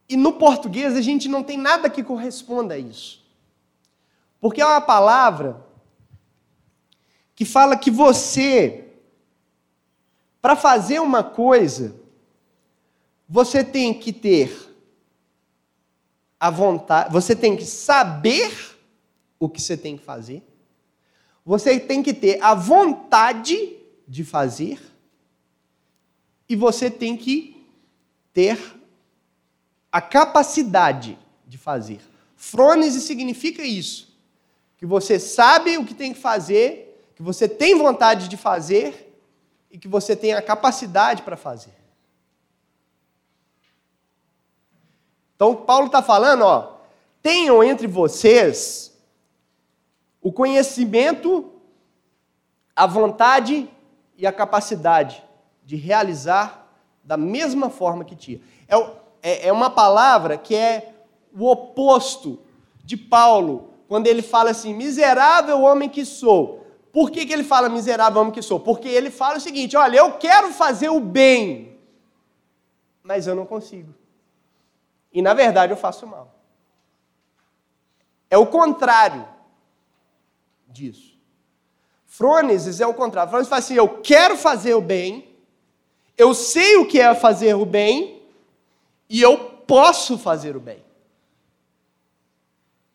E 0.08 0.16
no 0.16 0.34
português 0.34 0.96
a 0.96 1.02
gente 1.02 1.28
não 1.28 1.42
tem 1.42 1.58
nada 1.58 1.90
que 1.90 2.04
corresponda 2.04 2.76
a 2.76 2.78
isso. 2.78 3.24
Porque 4.40 4.62
é 4.62 4.66
uma 4.66 4.82
palavra 4.82 5.66
que 7.36 7.44
fala 7.44 7.76
que 7.76 7.92
você, 7.92 8.86
para 10.42 10.56
fazer 10.56 11.00
uma 11.00 11.24
coisa, 11.24 11.96
você 13.28 13.64
tem 13.64 13.94
que 13.94 14.14
ter 14.14 14.74
a 16.40 16.50
vontade, 16.50 17.12
você 17.12 17.36
tem 17.36 17.58
que 17.58 17.66
saber 17.66 18.78
o 19.40 19.50
que 19.50 19.62
você 19.62 19.76
tem 19.76 19.98
que 19.98 20.04
fazer, 20.04 20.44
você 21.46 21.80
tem 21.80 22.02
que 22.02 22.14
ter 22.14 22.42
a 22.42 22.54
vontade 22.54 23.76
de 24.08 24.24
fazer, 24.24 24.80
e 26.48 26.56
você 26.56 26.92
tem 26.92 27.18
que 27.18 27.66
ter 28.32 28.60
a 29.92 30.00
capacidade 30.00 31.18
de 31.48 31.58
fazer. 31.58 32.00
Frônese 32.36 33.02
significa 33.02 33.64
isso, 33.64 34.16
que 34.78 34.86
você 34.86 35.20
sabe 35.20 35.78
o 35.78 35.86
que 35.86 35.94
tem 35.94 36.14
que 36.14 36.20
fazer, 36.20 36.85
que 37.16 37.24
você 37.24 37.48
tem 37.48 37.78
vontade 37.78 38.28
de 38.28 38.36
fazer 38.38 39.18
e 39.72 39.78
que 39.78 39.88
você 39.88 40.16
tem 40.16 40.34
a 40.34 40.42
capacidade 40.42 41.22
para 41.22 41.38
fazer. 41.38 41.74
Então, 45.36 45.56
Paulo 45.56 45.88
está 45.88 46.02
falando, 46.02 46.44
ó, 46.44 46.76
tenham 47.22 47.64
entre 47.64 47.88
vocês 47.88 48.94
o 50.22 50.32
conhecimento, 50.32 51.52
a 52.76 52.88
vontade 52.88 53.70
e 54.18 54.26
a 54.26 54.32
capacidade 54.32 55.24
de 55.64 55.76
realizar 55.76 56.68
da 57.04 57.18
mesma 57.18 57.70
forma 57.70 58.04
que 58.04 58.16
tinha. 58.16 58.42
É, 58.68 58.76
é, 59.22 59.48
é 59.48 59.52
uma 59.54 59.70
palavra 59.70 60.38
que 60.38 60.56
é 60.56 60.94
o 61.38 61.50
oposto 61.50 62.40
de 62.84 62.96
Paulo, 62.96 63.70
quando 63.88 64.08
ele 64.08 64.22
fala 64.22 64.52
assim: 64.52 64.74
miserável 64.74 65.62
homem 65.62 65.90
que 65.90 66.06
sou. 66.06 66.65
Por 66.96 67.12
que, 67.12 67.26
que 67.26 67.34
ele 67.34 67.44
fala 67.44 67.68
miserável 67.68 68.22
homem 68.22 68.32
que 68.32 68.42
sou? 68.42 68.58
Porque 68.58 68.88
ele 68.88 69.12
fala 69.12 69.36
o 69.36 69.42
seguinte: 69.42 69.76
olha, 69.76 69.98
eu 69.98 70.14
quero 70.14 70.54
fazer 70.54 70.88
o 70.88 71.02
bem, 71.02 71.78
mas 73.04 73.28
eu 73.28 73.36
não 73.36 73.46
consigo. 73.46 73.94
E 75.12 75.22
na 75.22 75.34
verdade 75.34 75.74
eu 75.74 75.78
faço 75.78 76.08
mal. 76.08 76.34
É 78.30 78.38
o 78.38 78.48
contrário 78.48 79.28
disso. 80.70 81.20
Frônesis 82.06 82.80
é 82.80 82.88
o 82.88 82.94
contrário. 82.94 83.30
Frônesis 83.30 83.50
fala 83.50 83.60
assim: 83.60 83.74
eu 83.74 84.02
quero 84.02 84.38
fazer 84.38 84.74
o 84.74 84.80
bem, 84.80 85.36
eu 86.18 86.34
sei 86.34 86.78
o 86.78 86.88
que 86.88 87.02
é 87.02 87.14
fazer 87.14 87.56
o 87.56 87.66
bem, 87.66 88.24
e 89.10 89.22
eu 89.22 89.38
posso 89.68 90.18
fazer 90.18 90.56
o 90.56 90.62
bem. 90.62 90.82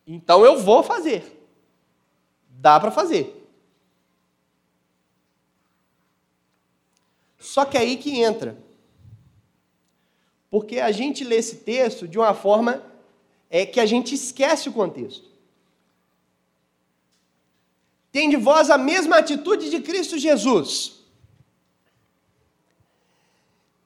Então 0.07 0.43
eu 0.43 0.57
vou 0.57 0.81
fazer. 0.81 1.39
Dá 2.49 2.79
para 2.79 2.89
fazer. 2.89 3.40
Só 7.41 7.65
que 7.65 7.77
é 7.77 7.81
aí 7.81 7.97
que 7.97 8.21
entra 8.21 8.57
porque 10.51 10.81
a 10.81 10.91
gente 10.91 11.23
lê 11.23 11.37
esse 11.37 11.55
texto 11.55 12.05
de 12.05 12.19
uma 12.19 12.33
forma 12.33 12.83
é, 13.49 13.65
que 13.65 13.79
a 13.79 13.85
gente 13.85 14.13
esquece 14.13 14.67
o 14.67 14.73
contexto. 14.73 15.31
Tem 18.11 18.29
de 18.29 18.35
vós 18.35 18.69
a 18.69 18.77
mesma 18.77 19.15
atitude 19.15 19.69
de 19.69 19.79
Cristo 19.79 20.19
Jesus, 20.19 20.99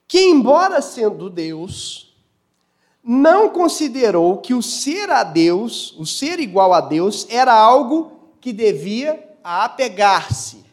que, 0.07 0.19
embora 0.19 0.81
sendo 0.81 1.29
Deus, 1.29 2.15
não 3.03 3.49
considerou 3.49 4.39
que 4.39 4.55
o 4.55 4.63
ser 4.63 5.11
a 5.11 5.23
Deus, 5.23 5.93
o 5.99 6.05
ser 6.05 6.39
igual 6.39 6.73
a 6.73 6.81
Deus, 6.81 7.27
era 7.29 7.53
algo 7.53 8.11
que 8.41 8.51
devia 8.51 9.37
apegar-se, 9.43 10.64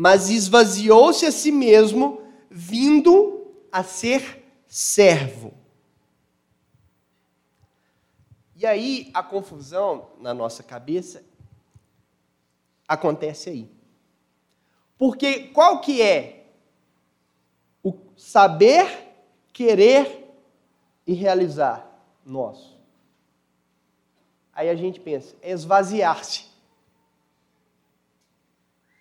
mas 0.00 0.30
esvaziou-se 0.30 1.26
a 1.26 1.32
si 1.32 1.50
mesmo, 1.50 2.22
vindo 2.48 3.52
a 3.72 3.82
ser 3.82 4.46
servo. 4.68 5.52
E 8.54 8.64
aí 8.64 9.10
a 9.12 9.24
confusão 9.24 10.10
na 10.20 10.32
nossa 10.32 10.62
cabeça 10.62 11.24
acontece 12.86 13.50
aí. 13.50 13.68
Porque 14.96 15.48
qual 15.48 15.80
que 15.80 16.00
é 16.00 16.46
o 17.82 17.92
saber, 18.16 18.86
querer 19.52 20.32
e 21.04 21.12
realizar 21.12 21.84
nosso? 22.24 22.78
Aí 24.52 24.68
a 24.68 24.76
gente 24.76 25.00
pensa, 25.00 25.34
é 25.42 25.50
esvaziar-se. 25.50 26.46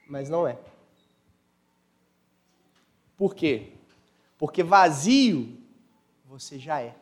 Mas 0.08 0.28
não 0.28 0.48
é. 0.48 0.58
Por 3.18 3.34
quê? 3.34 3.74
Porque 4.38 4.64
vazio 4.64 5.58
você 6.26 6.60
já 6.60 6.80
é. 6.80 6.96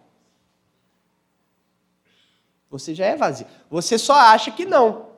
Você 2.70 2.96
já 2.96 3.06
é 3.06 3.16
vazio. 3.16 3.48
Você 3.70 3.98
só 3.98 4.14
acha 4.14 4.50
que 4.50 4.66
não. 4.66 5.10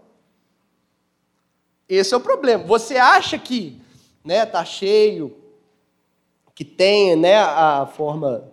Esse 1.87 2.13
é 2.13 2.17
o 2.17 2.21
problema. 2.21 2.63
Você 2.65 2.97
acha 2.97 3.37
que 3.37 3.79
né, 4.23 4.45
tá 4.45 4.65
cheio, 4.65 5.37
que 6.53 6.65
tem 6.65 7.15
né, 7.15 7.37
a 7.37 7.85
forma 7.85 8.51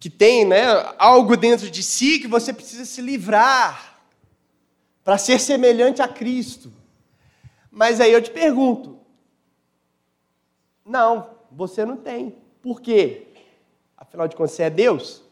que 0.00 0.08
tem 0.08 0.46
né, 0.46 0.64
algo 0.96 1.36
dentro 1.36 1.70
de 1.70 1.82
si 1.82 2.18
que 2.18 2.26
você 2.26 2.54
precisa 2.54 2.86
se 2.86 3.02
livrar 3.02 4.00
para 5.04 5.18
ser 5.18 5.38
semelhante 5.38 6.00
a 6.00 6.08
Cristo. 6.08 6.72
Mas 7.70 8.00
aí 8.00 8.10
eu 8.10 8.22
te 8.22 8.30
pergunto: 8.30 8.98
não, 10.84 11.36
você 11.52 11.84
não 11.84 11.98
tem. 11.98 12.34
Por 12.62 12.80
quê? 12.80 13.28
Afinal 13.94 14.26
de 14.26 14.34
contas, 14.34 14.52
você 14.52 14.62
é 14.62 14.70
Deus? 14.70 15.22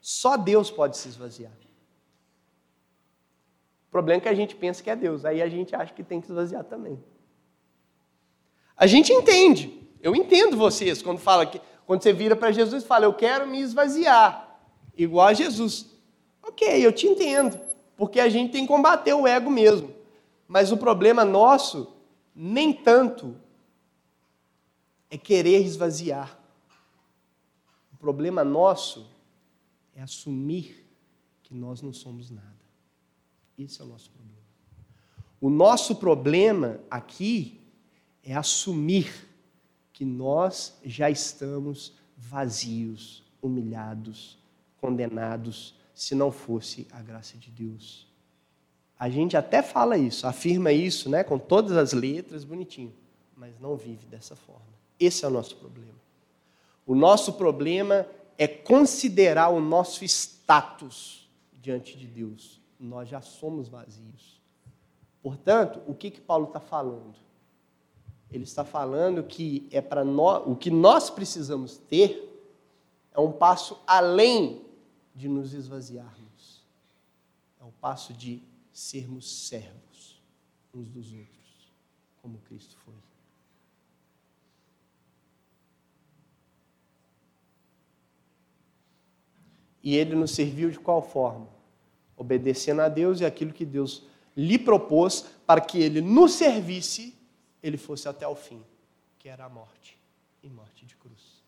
Só 0.00 0.36
Deus 0.36 0.68
pode 0.68 0.96
se 0.96 1.08
esvaziar. 1.08 1.52
O 3.88 3.90
problema 3.90 4.18
é 4.18 4.22
que 4.22 4.28
a 4.28 4.34
gente 4.34 4.56
pensa 4.56 4.82
que 4.82 4.90
é 4.90 4.96
Deus, 4.96 5.24
aí 5.24 5.40
a 5.40 5.48
gente 5.48 5.74
acha 5.74 5.94
que 5.94 6.02
tem 6.02 6.20
que 6.20 6.26
esvaziar 6.26 6.64
também. 6.64 7.02
A 8.76 8.86
gente 8.86 9.12
entende, 9.12 9.88
eu 10.02 10.14
entendo 10.14 10.56
vocês 10.56 11.00
quando 11.00 11.18
fala 11.18 11.46
que 11.46 11.60
quando 11.86 12.02
você 12.02 12.12
vira 12.12 12.34
para 12.34 12.50
Jesus 12.50 12.82
e 12.82 12.86
fala, 12.86 13.04
eu 13.04 13.14
quero 13.14 13.46
me 13.46 13.60
esvaziar, 13.60 14.58
igual 14.96 15.28
a 15.28 15.32
Jesus. 15.32 15.86
Ok, 16.42 16.84
eu 16.84 16.92
te 16.92 17.06
entendo, 17.06 17.58
porque 17.96 18.18
a 18.18 18.28
gente 18.28 18.52
tem 18.52 18.62
que 18.62 18.68
combater 18.68 19.14
o 19.14 19.26
ego 19.26 19.50
mesmo. 19.50 19.94
Mas 20.48 20.72
o 20.72 20.76
problema 20.76 21.24
nosso, 21.24 21.92
nem 22.34 22.72
tanto, 22.72 23.36
é 25.08 25.16
querer 25.16 25.62
esvaziar. 25.62 26.38
O 27.92 27.96
problema 27.96 28.44
nosso 28.44 29.08
é 29.94 30.02
assumir 30.02 30.86
que 31.42 31.54
nós 31.54 31.80
não 31.80 31.92
somos 31.92 32.30
nada. 32.30 32.46
Esse 33.56 33.80
é 33.80 33.84
o 33.84 33.88
nosso 33.88 34.10
problema. 34.10 34.36
O 35.40 35.48
nosso 35.48 35.96
problema 35.96 36.80
aqui 36.90 37.60
é 38.22 38.34
assumir 38.34 39.25
que 39.96 40.04
nós 40.04 40.76
já 40.84 41.08
estamos 41.08 41.94
vazios, 42.18 43.24
humilhados, 43.40 44.36
condenados, 44.78 45.74
se 45.94 46.14
não 46.14 46.30
fosse 46.30 46.86
a 46.92 47.00
graça 47.00 47.38
de 47.38 47.50
Deus. 47.50 48.06
A 48.98 49.08
gente 49.08 49.38
até 49.38 49.62
fala 49.62 49.96
isso, 49.96 50.26
afirma 50.26 50.70
isso, 50.70 51.08
né, 51.08 51.24
com 51.24 51.38
todas 51.38 51.78
as 51.78 51.94
letras, 51.94 52.44
bonitinho, 52.44 52.92
mas 53.34 53.58
não 53.58 53.74
vive 53.74 54.04
dessa 54.04 54.36
forma. 54.36 54.66
Esse 55.00 55.24
é 55.24 55.28
o 55.28 55.30
nosso 55.30 55.56
problema. 55.56 55.98
O 56.84 56.94
nosso 56.94 57.32
problema 57.32 58.06
é 58.36 58.46
considerar 58.46 59.48
o 59.48 59.62
nosso 59.62 60.04
status 60.04 61.26
diante 61.54 61.96
de 61.96 62.06
Deus. 62.06 62.60
Nós 62.78 63.08
já 63.08 63.22
somos 63.22 63.66
vazios. 63.66 64.42
Portanto, 65.22 65.80
o 65.86 65.94
que 65.94 66.10
que 66.10 66.20
Paulo 66.20 66.48
está 66.48 66.60
falando? 66.60 67.25
Ele 68.30 68.44
está 68.44 68.64
falando 68.64 69.22
que 69.22 69.68
é 69.70 69.80
para 69.80 70.04
nós, 70.04 70.42
o 70.46 70.56
que 70.56 70.70
nós 70.70 71.08
precisamos 71.10 71.76
ter 71.76 72.22
é 73.12 73.20
um 73.20 73.32
passo 73.32 73.78
além 73.86 74.62
de 75.14 75.28
nos 75.28 75.54
esvaziarmos. 75.54 76.62
É 77.60 77.64
um 77.64 77.72
passo 77.80 78.12
de 78.12 78.42
sermos 78.72 79.48
servos 79.48 79.86
uns 80.76 80.88
dos 80.90 81.06
outros, 81.12 81.72
como 82.20 82.38
Cristo 82.38 82.76
foi. 82.84 82.94
E 89.82 89.94
ele 89.94 90.16
nos 90.16 90.32
serviu 90.32 90.68
de 90.70 90.78
qual 90.78 91.00
forma? 91.00 91.48
Obedecendo 92.16 92.82
a 92.82 92.88
Deus 92.88 93.20
e 93.20 93.24
aquilo 93.24 93.52
que 93.52 93.64
Deus 93.64 94.04
lhe 94.36 94.58
propôs 94.58 95.24
para 95.46 95.60
que 95.60 95.78
ele 95.78 96.00
nos 96.00 96.32
servisse, 96.32 97.15
ele 97.66 97.76
fosse 97.76 98.08
até 98.08 98.26
o 98.28 98.36
fim, 98.36 98.64
que 99.18 99.28
era 99.28 99.44
a 99.44 99.48
morte 99.48 99.98
e 100.40 100.48
morte 100.48 100.86
de 100.86 100.94
cruz. 100.94 101.42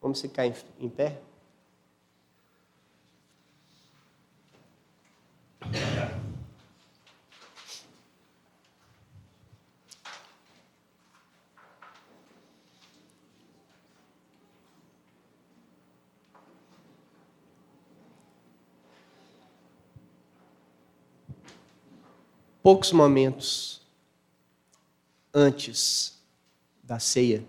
Vamos 0.00 0.20
ficar 0.20 0.46
em, 0.46 0.54
em 0.78 0.88
pé? 0.88 1.20
Poucos 22.68 22.92
momentos 22.92 23.80
antes 25.32 26.22
da 26.82 26.98
ceia, 26.98 27.42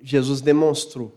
Jesus 0.00 0.40
demonstrou 0.40 1.12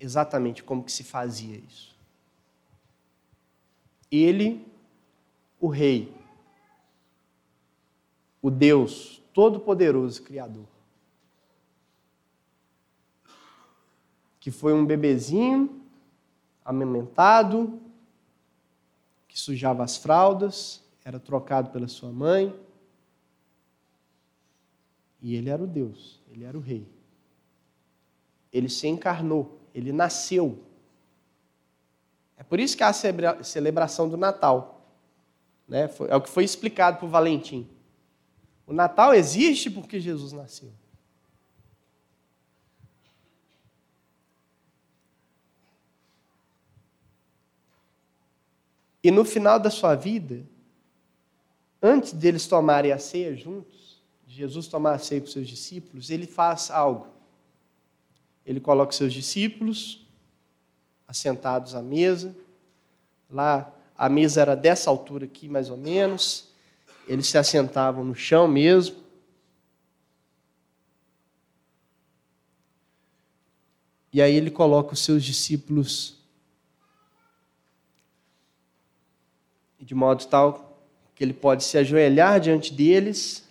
exatamente 0.00 0.64
como 0.64 0.82
que 0.82 0.90
se 0.90 1.04
fazia 1.04 1.58
isso. 1.58 1.94
Ele, 4.10 4.66
o 5.60 5.68
rei, 5.68 6.10
o 8.40 8.50
Deus 8.50 9.22
todo-poderoso 9.34 10.22
criador, 10.22 10.66
que 14.40 14.50
foi 14.50 14.72
um 14.72 14.86
bebezinho 14.86 15.83
amamentado, 16.64 17.80
que 19.28 19.38
sujava 19.38 19.82
as 19.82 19.96
fraldas, 19.96 20.82
era 21.04 21.20
trocado 21.20 21.70
pela 21.70 21.88
sua 21.88 22.10
mãe, 22.10 22.54
e 25.20 25.34
ele 25.34 25.50
era 25.50 25.62
o 25.62 25.66
Deus, 25.66 26.20
ele 26.30 26.44
era 26.44 26.56
o 26.56 26.60
rei. 26.60 26.86
Ele 28.52 28.68
se 28.68 28.86
encarnou, 28.86 29.58
ele 29.74 29.92
nasceu. 29.92 30.62
É 32.36 32.42
por 32.42 32.60
isso 32.60 32.76
que 32.76 32.82
há 32.82 32.88
a 32.88 33.42
celebração 33.42 34.08
do 34.08 34.16
Natal. 34.16 34.86
Né? 35.66 35.90
É 36.08 36.16
o 36.16 36.20
que 36.20 36.28
foi 36.28 36.44
explicado 36.44 36.98
por 36.98 37.08
Valentim. 37.08 37.68
O 38.66 38.72
Natal 38.72 39.14
existe 39.14 39.70
porque 39.70 39.98
Jesus 40.00 40.32
nasceu. 40.32 40.72
E 49.04 49.10
no 49.10 49.22
final 49.22 49.60
da 49.60 49.68
sua 49.68 49.94
vida, 49.94 50.42
antes 51.82 52.14
deles 52.14 52.46
tomarem 52.46 52.90
a 52.90 52.98
ceia 52.98 53.36
juntos, 53.36 54.02
Jesus 54.26 54.66
tomar 54.66 54.94
a 54.94 54.98
ceia 54.98 55.20
com 55.20 55.26
seus 55.26 55.46
discípulos, 55.46 56.08
ele 56.08 56.26
faz 56.26 56.70
algo. 56.70 57.08
Ele 58.46 58.58
coloca 58.58 58.92
seus 58.92 59.12
discípulos 59.12 60.06
assentados 61.06 61.74
à 61.74 61.82
mesa. 61.82 62.34
Lá 63.30 63.70
a 63.94 64.08
mesa 64.08 64.40
era 64.40 64.56
dessa 64.56 64.88
altura 64.88 65.26
aqui, 65.26 65.50
mais 65.50 65.68
ou 65.68 65.76
menos. 65.76 66.48
Eles 67.06 67.26
se 67.26 67.36
assentavam 67.36 68.02
no 68.02 68.14
chão 68.14 68.48
mesmo. 68.48 68.96
E 74.10 74.22
aí 74.22 74.34
ele 74.34 74.50
coloca 74.50 74.94
os 74.94 75.00
seus 75.00 75.22
discípulos 75.22 76.23
de 79.84 79.94
modo 79.94 80.24
tal 80.26 80.80
que 81.14 81.22
ele 81.22 81.34
pode 81.34 81.62
se 81.62 81.76
ajoelhar 81.76 82.40
diante 82.40 82.72
deles 82.72 83.44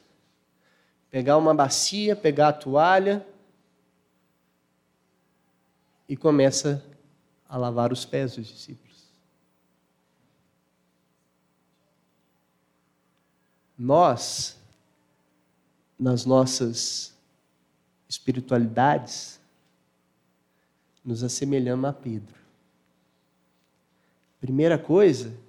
pegar 1.12 1.38
uma 1.38 1.54
bacia, 1.54 2.16
pegar 2.16 2.48
a 2.48 2.54
toalha 2.54 3.24
e 6.10 6.18
começa 6.18 6.84
a 7.48 7.56
lavar 7.56 7.94
os 7.94 8.04
pés 8.04 8.36
dos 8.36 8.48
discípulos. 8.48 9.04
Nós, 13.78 14.58
nas 16.00 16.26
nossas 16.26 17.16
espiritualidades, 18.10 19.40
nos 21.06 21.24
assemelhamos 21.24 21.90
a 21.92 21.94
Pedro. 21.94 22.36
Primeira 24.42 24.80
coisa 24.80 25.43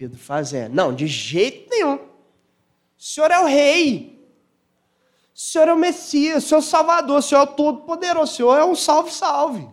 Pedro 0.00 0.18
faz 0.18 0.54
é: 0.54 0.66
não, 0.66 0.94
de 0.94 1.06
jeito 1.06 1.68
nenhum. 1.68 1.96
O 1.96 2.08
senhor 2.96 3.30
é 3.30 3.38
o 3.38 3.44
rei. 3.44 4.18
O 5.34 5.38
Senhor 5.38 5.68
é 5.68 5.74
o 5.74 5.78
Messias, 5.78 6.44
o 6.44 6.48
Senhor 6.48 6.60
é 6.60 6.62
o 6.62 6.66
Salvador, 6.66 7.18
o 7.18 7.22
Senhor 7.22 7.40
é 7.40 7.44
o 7.44 7.54
Todo-Poderoso, 7.54 8.32
o 8.32 8.34
Senhor 8.34 8.58
é 8.58 8.64
um 8.64 8.74
salve-salve. 8.74 9.68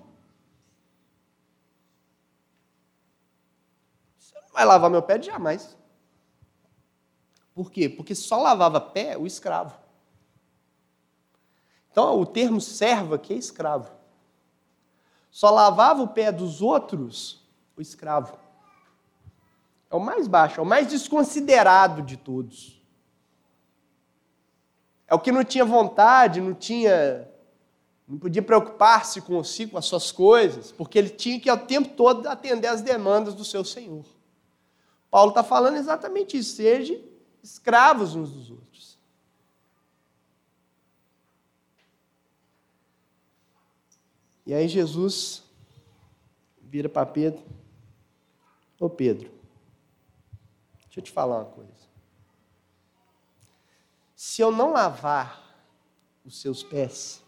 Você 4.17 4.35
não 4.35 4.49
vai 4.51 4.65
lavar 4.65 4.89
meu 4.89 5.01
pé 5.01 5.21
jamais. 5.21 5.77
Por 7.53 7.71
quê? 7.71 7.87
Porque 7.87 8.13
só 8.13 8.41
lavava 8.41 8.81
pé 8.81 9.17
o 9.17 9.25
escravo. 9.25 9.77
Então, 11.89 12.19
o 12.19 12.25
termo 12.25 12.59
servo 12.59 13.15
aqui 13.15 13.33
é 13.33 13.37
escravo. 13.37 13.89
Só 15.31 15.49
lavava 15.49 16.01
o 16.01 16.09
pé 16.09 16.33
dos 16.33 16.61
outros 16.61 17.41
o 17.77 17.81
escravo. 17.81 18.46
É 19.89 19.95
o 19.95 19.99
mais 19.99 20.27
baixo, 20.27 20.59
é 20.59 20.63
o 20.63 20.65
mais 20.65 20.87
desconsiderado 20.87 22.01
de 22.01 22.17
todos. 22.17 22.81
É 25.07 25.15
o 25.15 25.19
que 25.19 25.31
não 25.31 25.43
tinha 25.43 25.63
vontade, 25.63 26.41
não 26.41 26.53
tinha. 26.53 27.29
Não 28.07 28.17
podia 28.17 28.41
preocupar-se 28.41 29.21
consigo, 29.21 29.71
com 29.71 29.77
as 29.77 29.85
suas 29.85 30.11
coisas, 30.11 30.71
porque 30.71 30.97
ele 30.97 31.09
tinha 31.09 31.39
que, 31.39 31.49
ao 31.49 31.57
tempo 31.57 31.89
todo, 31.89 32.25
atender 32.27 32.67
às 32.67 32.81
demandas 32.81 33.33
do 33.33 33.43
seu 33.43 33.65
Senhor. 33.65 34.05
Paulo 35.11 35.29
está 35.29 35.43
falando 35.43 35.75
exatamente 35.75 36.37
isso. 36.37 36.55
Seja 36.55 37.01
escravos 37.43 38.15
uns 38.15 38.31
dos 38.31 38.49
outros. 38.49 38.97
E 44.45 44.53
aí 44.53 44.67
Jesus 44.69 45.43
vira 46.61 46.87
para 46.87 47.05
Pedro. 47.05 47.43
Ô 48.79 48.89
Pedro, 48.89 49.36
deixa 50.97 50.99
eu 50.99 51.03
te 51.03 51.11
falar 51.11 51.37
uma 51.37 51.45
coisa 51.45 51.87
se 54.17 54.41
eu 54.41 54.51
não 54.51 54.71
lavar 54.71 55.55
os 56.25 56.41
seus 56.41 56.63
pés, 56.63 57.23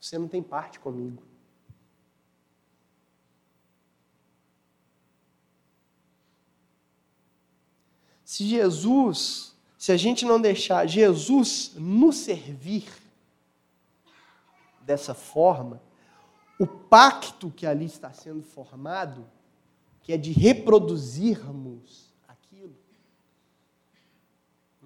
você 0.00 0.16
não 0.16 0.28
tem 0.28 0.40
parte 0.40 0.78
comigo. 0.78 1.20
Se 8.24 8.46
Jesus, 8.46 9.56
se 9.76 9.90
a 9.90 9.96
gente 9.96 10.24
não 10.24 10.40
deixar 10.40 10.86
Jesus 10.86 11.72
nos 11.74 12.18
servir 12.18 12.88
dessa 14.82 15.12
forma, 15.12 15.82
o 16.58 16.66
pacto 16.66 17.50
que 17.50 17.66
ali 17.66 17.84
está 17.84 18.12
sendo 18.12 18.42
formado, 18.42 19.28
que 20.02 20.12
é 20.12 20.16
de 20.16 20.32
reproduzirmos 20.32 22.08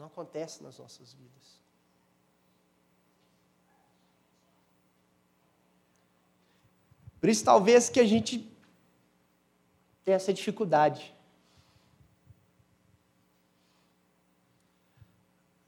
Não 0.03 0.09
acontece 0.09 0.63
nas 0.65 0.79
nossas 0.79 1.13
vidas. 1.13 1.61
Por 7.21 7.29
isso, 7.29 7.45
talvez 7.45 7.89
que 7.89 8.01
a 8.01 8.05
gente 8.05 8.53
tenha 10.05 10.17
essa 10.17 10.33
dificuldade. 10.33 11.15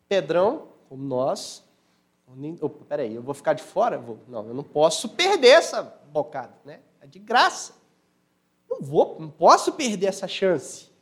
Pedrão, 0.09 0.69
como 0.89 1.05
nós, 1.05 1.64
peraí, 2.89 3.14
eu 3.14 3.22
vou 3.22 3.35
ficar 3.35 3.53
de 3.53 3.62
fora? 3.62 3.99
Vou. 3.99 4.18
Não, 4.28 4.47
eu 4.47 4.55
não 4.55 4.64
posso 4.64 5.09
perder 5.11 5.49
essa 5.49 5.82
bocada, 6.11 6.55
né? 6.64 6.80
É 7.01 7.07
de 7.07 7.18
graça. 7.18 7.74
Não 8.68 8.80
vou, 8.80 9.16
não 9.20 9.30
posso 9.30 9.72
perder 9.72 10.07
essa 10.07 10.26
chance. 10.26 10.93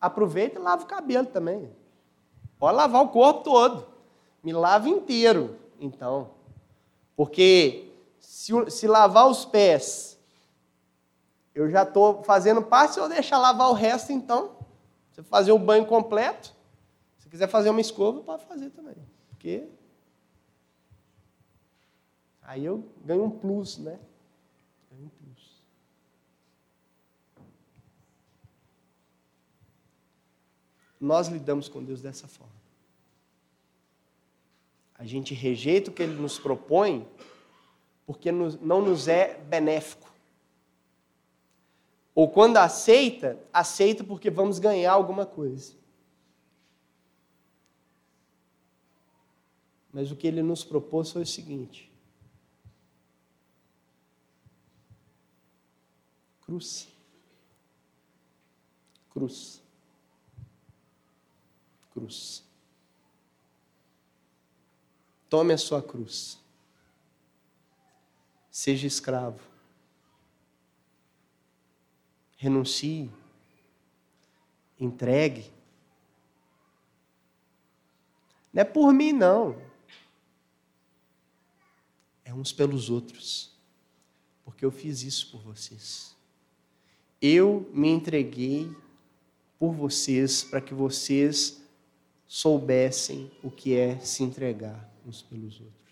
Aproveita 0.00 0.58
e 0.58 0.62
lava 0.62 0.82
o 0.82 0.86
cabelo 0.86 1.26
também. 1.26 1.74
Pode 2.58 2.76
lavar 2.76 3.02
o 3.02 3.08
corpo 3.08 3.44
todo. 3.44 3.86
Me 4.42 4.52
lava 4.52 4.88
inteiro, 4.88 5.56
então. 5.80 6.30
Porque 7.14 7.92
se, 8.18 8.52
se 8.70 8.86
lavar 8.86 9.28
os 9.28 9.44
pés, 9.44 10.18
eu 11.54 11.70
já 11.70 11.82
estou 11.82 12.22
fazendo 12.22 12.62
parte, 12.62 12.94
se 12.94 13.00
eu 13.00 13.08
deixar 13.08 13.38
lavar 13.38 13.70
o 13.70 13.74
resto, 13.74 14.12
então. 14.12 14.56
Você 15.10 15.22
fazer 15.22 15.52
o 15.52 15.58
banho 15.58 15.86
completo. 15.86 16.55
Se 17.26 17.30
quiser 17.30 17.48
fazer 17.48 17.70
uma 17.70 17.80
escova, 17.80 18.20
pode 18.20 18.44
fazer 18.44 18.70
também. 18.70 18.94
Porque 19.30 19.68
aí 22.40 22.64
eu 22.64 22.88
ganho 23.04 23.24
um 23.24 23.30
plus, 23.30 23.78
né? 23.78 23.98
Ganho 24.88 25.06
um 25.06 25.08
plus. 25.08 25.60
Nós 31.00 31.26
lidamos 31.26 31.68
com 31.68 31.82
Deus 31.82 32.00
dessa 32.00 32.28
forma. 32.28 32.54
A 34.94 35.04
gente 35.04 35.34
rejeita 35.34 35.90
o 35.90 35.92
que 35.92 36.04
Ele 36.04 36.14
nos 36.14 36.38
propõe 36.38 37.08
porque 38.06 38.30
não 38.30 38.82
nos 38.82 39.08
é 39.08 39.34
benéfico. 39.34 40.08
Ou 42.14 42.30
quando 42.30 42.58
aceita, 42.58 43.36
aceita 43.52 44.04
porque 44.04 44.30
vamos 44.30 44.60
ganhar 44.60 44.92
alguma 44.92 45.26
coisa. 45.26 45.75
Mas 49.92 50.10
o 50.10 50.16
que 50.16 50.26
ele 50.26 50.42
nos 50.42 50.64
propôs 50.64 51.10
foi 51.10 51.22
o 51.22 51.26
seguinte: 51.26 51.90
cruz. 56.46 56.88
Cruz. 59.10 59.62
Cruz. 61.92 62.44
Tome 65.28 65.54
a 65.54 65.58
sua 65.58 65.82
cruz. 65.82 66.38
Seja 68.50 68.86
escravo. 68.86 69.40
Renuncie. 72.36 73.10
Entregue. 74.78 75.50
Não 78.52 78.62
é 78.62 78.64
por 78.64 78.92
mim, 78.92 79.12
não. 79.12 79.65
É 82.26 82.34
uns 82.34 82.52
pelos 82.52 82.90
outros. 82.90 83.52
Porque 84.44 84.64
eu 84.64 84.70
fiz 84.72 85.04
isso 85.04 85.30
por 85.30 85.40
vocês. 85.40 86.16
Eu 87.22 87.70
me 87.72 87.88
entreguei 87.88 88.68
por 89.58 89.72
vocês 89.72 90.42
para 90.42 90.60
que 90.60 90.74
vocês 90.74 91.62
soubessem 92.26 93.30
o 93.44 93.50
que 93.50 93.76
é 93.76 93.98
se 94.00 94.24
entregar 94.24 94.92
uns 95.06 95.22
pelos 95.22 95.60
outros. 95.60 95.85